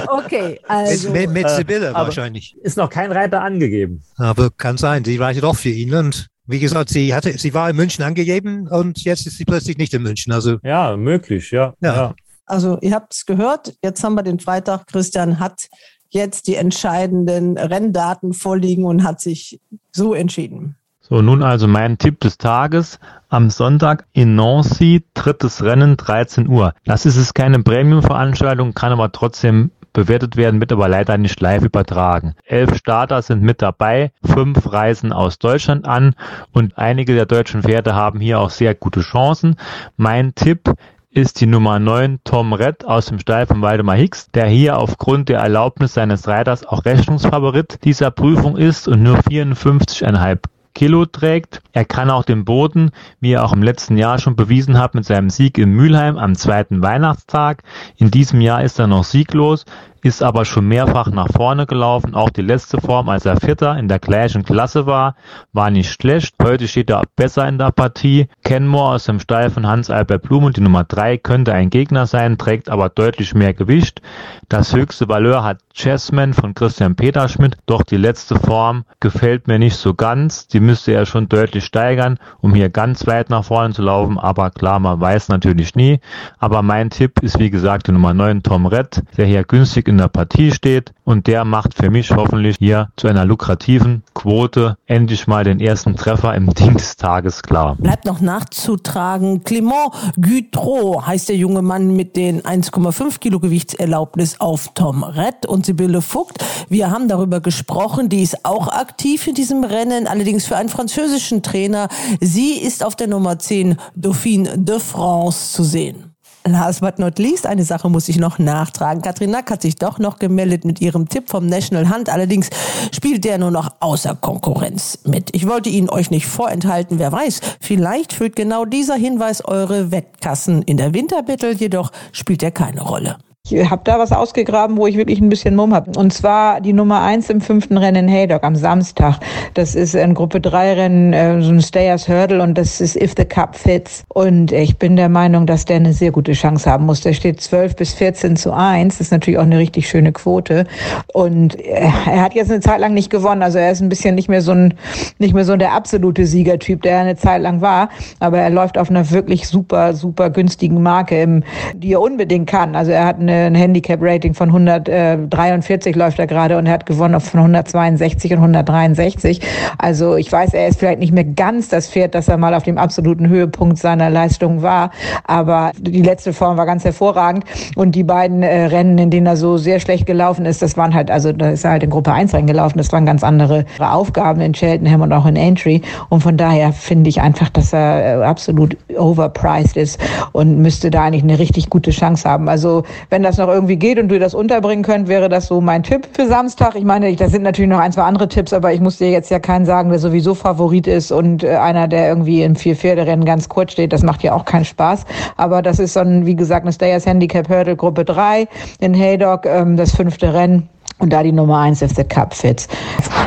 [0.09, 1.11] Okay, also.
[1.11, 2.57] mit, mit Äh, Sibylle aber wahrscheinlich.
[2.63, 4.03] Ist noch kein Reiter angegeben.
[4.17, 5.95] Aber kann sein, sie reitet auch für ihn.
[5.95, 9.79] Und wie gesagt, sie hatte, sie war in München angegeben und jetzt ist sie plötzlich
[9.79, 10.33] nicht in München.
[10.33, 11.75] Also Ja, möglich, ja.
[11.81, 12.15] Ja.
[12.45, 14.87] Also ihr habt es gehört, jetzt haben wir den Freitag.
[14.87, 15.67] Christian hat
[16.11, 19.61] jetzt die entscheidenden Renndaten vorliegen und hat sich
[19.93, 20.77] so entschieden.
[21.09, 22.99] So, nun also mein Tipp des Tages.
[23.29, 26.75] Am Sonntag in Nancy, drittes Rennen, 13 Uhr.
[26.85, 31.63] Das ist es keine Premium-Veranstaltung, kann aber trotzdem bewertet werden, wird aber leider nicht live
[31.63, 32.35] übertragen.
[32.45, 36.17] Elf Starter sind mit dabei, fünf reisen aus Deutschland an
[36.53, 39.55] und einige der deutschen Pferde haben hier auch sehr gute Chancen.
[39.97, 40.75] Mein Tipp
[41.11, 45.29] ist die Nummer 9 Tom Redd aus dem Stall von Waldemar Hicks, der hier aufgrund
[45.29, 50.41] der Erlaubnis seines Reiters auch Rechnungsfavorit dieser Prüfung ist und nur 54,5
[50.77, 51.63] Kilo trägt.
[51.73, 55.07] Er kann auch den Boden, wie er auch im letzten Jahr schon bewiesen hat mit
[55.07, 57.63] seinem Sieg in Mülheim am zweiten Weihnachtstag.
[57.97, 59.65] In diesem Jahr ist er noch sieglos,
[60.03, 62.15] ist aber schon mehrfach nach vorne gelaufen.
[62.15, 65.17] Auch die letzte Form, als er Vierter in der gleichen Klasse war,
[65.53, 66.35] war nicht schlecht.
[66.43, 68.29] Heute steht er besser in der Partie.
[68.45, 72.39] Kenmore aus dem Stall von Hans-Albert Blum und die Nummer 3 könnte ein Gegner sein,
[72.39, 74.01] trägt aber deutlich mehr Gewicht.
[74.49, 79.77] Das höchste Valeur hat Chessman von Christian Peterschmidt, doch die letzte Form gefällt mir nicht
[79.77, 80.47] so ganz.
[80.47, 84.19] Die müsste er schon deutlich steigern, um hier ganz weit nach vorne zu laufen.
[84.19, 86.01] Aber klar, man weiß natürlich nie.
[86.39, 89.99] Aber mein Tipp ist wie gesagt die Nummer 9 Tom Redd, der hier günstig in
[89.99, 95.27] der Partie steht und der macht für mich hoffentlich hier zu einer lukrativen Quote endlich
[95.27, 97.77] mal den ersten Treffer im Ding des Tages klar.
[97.79, 104.71] Bleibt noch nachzutragen, Clement Gutreau heißt der junge Mann mit den 1,5 Kilo Gewichtserlaubnis auf
[104.75, 106.45] Tom Redd und Sibylle Vogt.
[106.69, 111.43] Wir haben darüber gesprochen, die ist auch aktiv in diesem Rennen, allerdings für einen französischen
[111.43, 111.89] Trainer.
[112.21, 116.16] Sie ist auf der Nummer 10 Dauphine de France zu sehen.
[116.47, 119.03] Last but not least, eine Sache muss ich noch nachtragen.
[119.03, 122.09] Katrin Nack hat sich doch noch gemeldet mit ihrem Tipp vom National Hunt.
[122.09, 122.51] Allerdings
[122.95, 125.35] spielt der nur noch außer Konkurrenz mit.
[125.35, 127.01] Ich wollte ihn euch nicht vorenthalten.
[127.01, 130.63] Wer weiß, vielleicht füllt genau dieser Hinweis eure Wettkassen.
[130.63, 133.17] In der Winterbattle jedoch spielt er keine Rolle.
[133.49, 135.93] Ich habe da was ausgegraben, wo ich wirklich ein bisschen Mumm habe.
[135.97, 139.21] Und zwar die Nummer eins im fünften Rennen in Haydock am Samstag.
[139.55, 143.15] Das ist ein Gruppe 3 Rennen, äh, so ein Stayers Hurdle und das ist If
[143.17, 144.05] the Cup Fits.
[144.09, 147.03] Und ich bin der Meinung, dass der eine sehr gute Chance haben muss.
[147.03, 148.99] Der steht 12 bis 14 zu 1.
[148.99, 150.65] Das ist natürlich auch eine richtig schöne Quote.
[151.13, 153.43] Und äh, er hat jetzt eine Zeit lang nicht gewonnen.
[153.43, 154.75] Also er ist ein bisschen nicht mehr so ein,
[155.19, 157.91] nicht mehr so der absolute Siegertyp, der er eine Zeit lang war.
[158.19, 161.45] Aber er läuft auf einer wirklich super, super günstigen Marke, im,
[161.75, 162.75] die er unbedingt kann.
[162.75, 167.21] Also er hat eine ein Handicap-Rating von 143 läuft er gerade und er hat gewonnen
[167.21, 169.41] von 162 und 163.
[169.79, 172.63] Also ich weiß, er ist vielleicht nicht mehr ganz das Pferd, das er mal auf
[172.63, 174.91] dem absoluten Höhepunkt seiner Leistung war,
[175.25, 179.37] aber die letzte Form war ganz hervorragend und die beiden äh, Rennen, in denen er
[179.37, 182.13] so sehr schlecht gelaufen ist, das waren halt, also da ist er halt in Gruppe
[182.13, 186.37] 1 reingelaufen, das waren ganz andere Aufgaben in Cheltenham und auch in Entry und von
[186.37, 190.01] daher finde ich einfach, dass er äh, absolut overpriced ist
[190.33, 192.49] und müsste da eigentlich eine richtig gute Chance haben.
[192.49, 195.83] Also wenn das noch irgendwie geht und du das unterbringen könnt, wäre das so mein
[195.83, 196.77] Tipp für Samstag.
[196.77, 199.31] Ich meine, da sind natürlich noch ein, zwei andere Tipps, aber ich muss dir jetzt
[199.31, 203.49] ja keinen sagen, der sowieso Favorit ist und äh, einer, der irgendwie im Vier-Pferde-Rennen ganz
[203.49, 203.93] kurz steht.
[203.93, 205.05] Das macht ja auch keinen Spaß.
[205.37, 208.47] Aber das ist so ein, wie gesagt, eine Stayers Handicap Hurdle Gruppe 3
[208.79, 210.69] in Haydock, ähm, das fünfte Rennen.
[210.99, 212.69] Und da die Nummer eins ist der Cup Fits.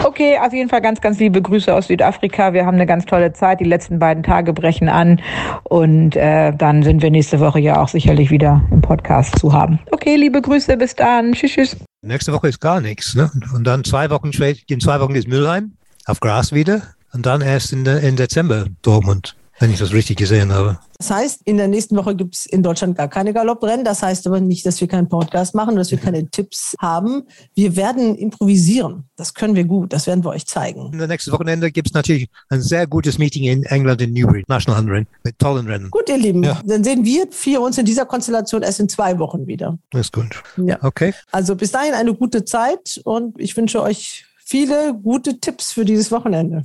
[0.04, 2.54] Okay, auf jeden Fall ganz, ganz liebe Grüße aus Südafrika.
[2.54, 3.60] Wir haben eine ganz tolle Zeit.
[3.60, 5.22] Die letzten beiden Tage brechen an.
[5.64, 9.80] Und äh, dann sind wir nächste Woche ja auch sicherlich wieder im Podcast zu haben.
[9.92, 11.34] Okay, liebe Grüße, bis dann.
[11.34, 11.78] Tschüss, tschüss.
[12.02, 13.14] nächste Woche ist gar nichts.
[13.14, 13.30] Ne?
[13.54, 15.74] Und dann zwei Wochen später, in zwei Wochen ist Mülheim
[16.06, 16.82] auf Gras wieder.
[17.14, 20.80] Und dann erst in, in Dezember Dortmund, wenn ich das richtig gesehen habe.
[20.98, 23.86] Das heißt, in der nächsten Woche gibt es in Deutschland gar keine Galopprennen.
[23.86, 27.24] Das heißt aber nicht, dass wir keinen Podcast machen, dass wir keine Tipps haben.
[27.56, 29.06] Wir werden improvisieren.
[29.16, 29.94] Das können wir gut.
[29.94, 30.88] Das werden wir euch zeigen.
[30.88, 34.80] Und nächstes Wochenende gibt es natürlich ein sehr gutes Meeting in England in Newbury, National
[34.80, 35.90] Hunt Rennen, mit tollen Rennen.
[35.90, 39.48] Gut, ihr Lieben, dann sehen wir vier uns in dieser Konstellation erst in zwei Wochen
[39.48, 39.78] wieder.
[39.92, 40.44] Das ist gut.
[40.58, 40.80] Ja.
[40.82, 41.14] Okay.
[41.32, 46.12] Also bis dahin eine gute Zeit und ich wünsche euch viele gute Tipps für dieses
[46.12, 46.64] Wochenende.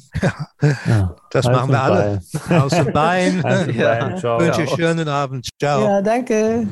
[1.30, 2.22] Das Hals machen wir alle.
[2.48, 3.42] Aus dem Bein.
[3.42, 4.18] Bein.
[4.18, 4.40] Ciao.
[4.40, 4.76] Wünsche Ciao.
[4.76, 5.48] schönen Abend.
[5.60, 5.82] Ciao.
[5.84, 6.66] Ja, danke.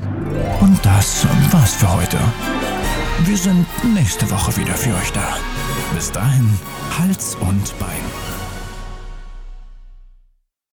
[0.61, 2.19] Und das war's für heute.
[3.25, 5.37] Wir sind nächste Woche wieder für euch da.
[5.95, 6.49] Bis dahin,
[6.99, 8.22] Hals und Bein.